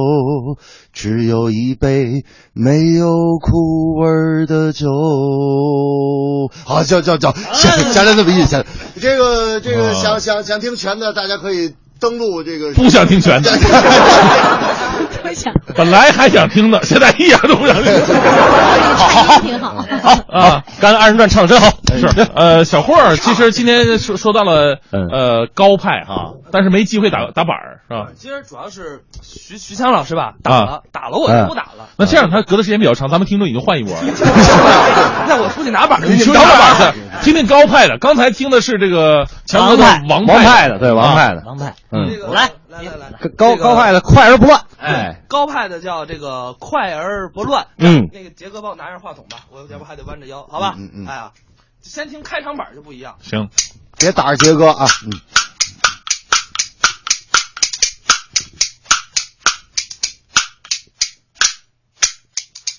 [0.93, 2.23] 只有一杯
[2.53, 3.07] 没有
[3.41, 4.85] 苦味儿的酒。
[6.63, 8.63] 好，叫叫叫，想想来这么意思。
[9.01, 12.73] 这个这个想想想听全的，大家可以登录这个。
[12.73, 13.49] 不想听全的。
[15.75, 17.93] 本来还想听的，现在一点都不想听。
[18.95, 19.69] 好好好，挺好。
[20.29, 21.69] 啊，刚才二人转唱的真好。
[21.93, 28.11] 是呃，小霍儿其实今天说说到了呃高派哈，但是没机会打打板儿是吧？
[28.15, 31.89] 今儿主要是徐徐强老师吧，打了、打了我就不打了。
[31.97, 33.99] 那这样他隔的时间比较长，咱们听众已经换一波了。
[35.27, 36.13] 那我出去拿板儿去。
[36.13, 37.97] 你出去拿板儿去，听听高派的。
[37.99, 42.49] 刚才听的是这个强哥的王王派的，的，对王派的，王派，嗯，我来。
[42.71, 47.67] 来来来，高高派的快而不乱，哎，高派的叫这个快而不乱。
[47.77, 50.75] 嗯那个杰哥帮我拿着话筒吧，我要不还得弯着腰，好吧？
[50.77, 51.33] 嗯嗯哎呀，
[51.81, 53.17] 先听开场板就不一样。
[53.21, 53.49] 行，
[53.97, 55.11] 别打着杰哥啊，嗯。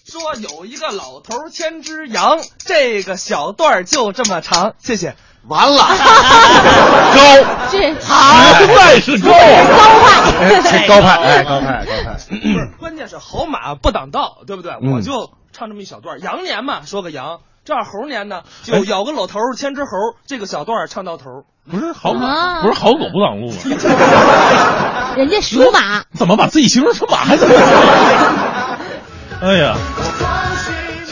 [0.07, 4.75] 说有一个老头牵只羊，这个小段儿就这么长。
[4.79, 5.17] 谢谢。
[5.49, 5.79] 完了，
[7.15, 7.21] 高，
[7.71, 9.35] 这好，实在是高，高
[10.05, 12.17] 派，是高派，哎，高派，高派。
[12.29, 14.73] 不是，关键是好马不挡道，对不对？
[14.83, 19.89] 嗯我就唱这么一小段，羊年嘛，说个羊，这样猴年呢，就咬个老头牵只猴，
[20.27, 21.25] 这个小段唱到头。
[21.71, 23.57] 不是好狗，啊不是好狗不挡路吗？
[25.17, 27.55] 人家属马，怎么把自己形容成马还怎么？
[29.43, 29.75] 哎呀，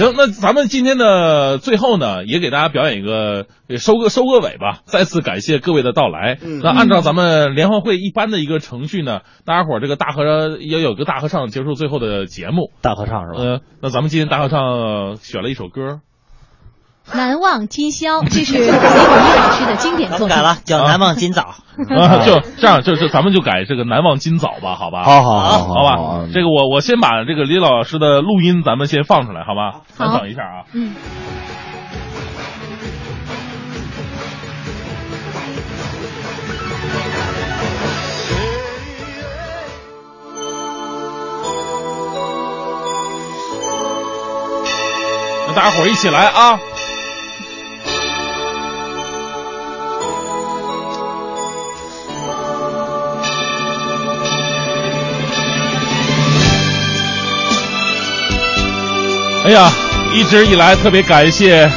[0.00, 3.46] 行，那咱们今天的最后呢，也给大家表演一个
[3.78, 4.80] 收个收个尾吧。
[4.84, 6.38] 再次感谢各位的到来。
[6.42, 12.70] 嗯那按照咱们联欢会一般的一个程序呢，大家伙儿这个大合唱也有个大合唱结束最后的节目。
[12.80, 13.42] 大合唱是吧？
[13.42, 16.00] 呃，那咱们今天大合唱选了一首歌，
[17.12, 18.78] 难忘今宵， 这是李 谷一
[19.38, 20.28] 老师的经典作品。
[20.28, 21.42] 改了，叫难忘今早。
[21.90, 25.02] 啊，就这样，就就咱们就改这个难忘今早吧，好吧？
[25.04, 26.26] 好好好好好好吧。
[26.32, 29.80] 这个我我先把这个李老师的录音咱们先放出来，好吧？
[29.96, 30.64] 咱好等一下啊。
[30.72, 30.94] 嗯。
[45.48, 46.60] 那大家伙儿一起来啊！
[59.42, 59.72] 哎呀，
[60.14, 61.70] 一直以来特别感谢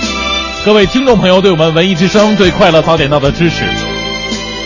[0.65, 3.65] 各位听众朋友对我们文艺之声、对快乐早点到的支持。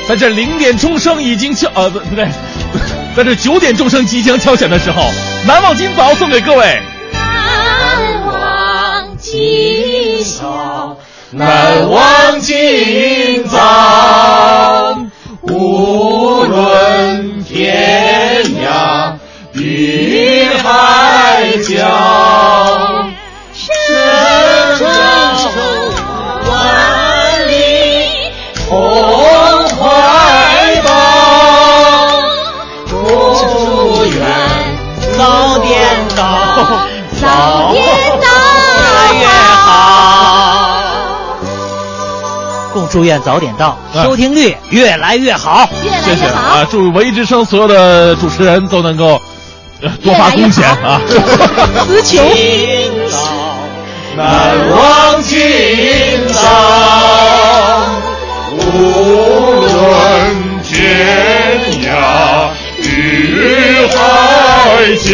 [0.08, 2.28] 在这零点钟声已经敲呃不不对，
[3.16, 5.04] 在这九点钟声即将敲响的时候，
[5.46, 6.82] 难忘今早送给各位。
[7.14, 10.98] 难忘今宵，
[11.32, 14.98] 难忘今早，
[15.42, 19.14] 无论天涯
[19.60, 21.74] 与海角，
[23.54, 23.66] 深
[24.78, 25.50] 仇
[26.48, 26.52] 万
[27.48, 27.54] 里
[28.56, 28.70] 同
[29.70, 29.82] 怀
[30.84, 30.90] 抱，
[32.88, 32.96] 祝
[34.06, 34.16] 愿
[35.18, 35.76] 早点
[36.16, 36.22] 到，
[37.20, 37.84] 早点
[38.22, 39.66] 到，越来越好。
[42.74, 46.64] 共祝愿早点到，收听率越来越好，越谢谢啊！
[46.70, 49.20] 祝文艺之声所有的主持人都能够呃
[50.04, 51.00] 多发工钱啊！
[51.86, 52.26] 词穷。
[54.16, 54.26] 难
[54.72, 55.38] 忘今
[56.34, 56.40] 朝，
[58.52, 58.56] 无
[59.62, 59.70] 论
[60.64, 60.74] 天
[61.84, 62.50] 涯
[62.80, 63.96] 与海
[64.98, 65.06] 角，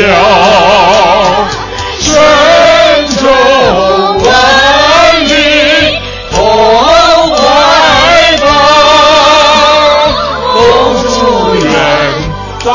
[2.00, 2.08] 神
[3.18, 3.22] 州
[4.24, 4.26] 万
[5.28, 5.30] 里
[6.32, 6.34] 同
[7.36, 7.42] 怀
[8.40, 8.46] 抱，
[10.54, 10.56] 共
[11.12, 11.14] 祝
[11.56, 11.68] 愿
[12.64, 12.72] 早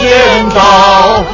[0.00, 0.06] 点
[0.54, 1.24] 到，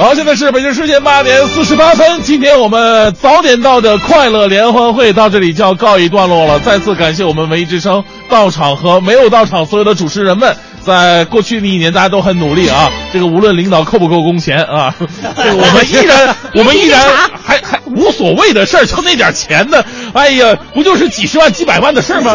[0.00, 2.22] 好，现在是北京时间八点四十八分。
[2.22, 6.58] 今天我们早点到的快乐联欢会到这里就要告一段落了。
[6.60, 12.90] 再次感谢我们文艺之声到场和没有到场所有的主持人们，在过去的一年大家都很努力啊。
[13.12, 14.94] 这个无论领导扣不扣工钱啊，
[15.36, 16.98] 这个我们依然 我们依然
[17.44, 22.34] 还还无所谓的事儿，就那点钱呢，哎呀，不就是几十万几百万的事儿吗？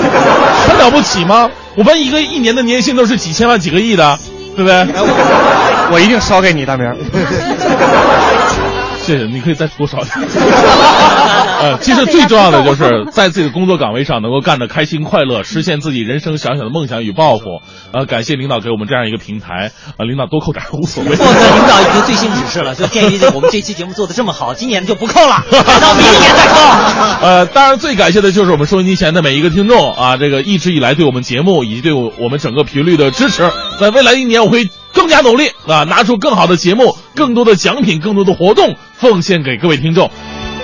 [0.68, 1.50] 很了不起吗？
[1.76, 4.20] 我们一个一年的年薪都是几千万几个亿的，
[4.56, 4.86] 对不对？
[5.92, 6.86] 我一定烧给你，大明。
[9.06, 10.10] 谢谢，你可以再多少点。
[11.62, 17.62] 呃，其实最重要的就是在自己的工作岗位上能够干得开心快乐，实现自己人生小小的梦想与抱负。
[17.94, 21.16] 呃，感谢领导给我们这样一个平台，呃，领导多扣点儿无所谓。
[21.16, 26.56] 获得领导已经最新指示了，就鉴于我们这期节目做的这么好，今年就不扣了，等到明年再扣。
[27.22, 33.44] 呃，当然最感谢的就是我们收音机前的每一个听众啊，这个一直以来对我们节目以及对我我们整个频率的支持。
[33.80, 40.10] 在未来一年，我会更加努力啊，拿出更好的节目、更多的奖品、更多的活动，奉献给各位听众。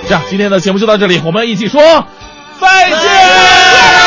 [0.08, 1.80] 这样，今天的节目就到这里，我们一起说
[2.60, 4.01] 再见。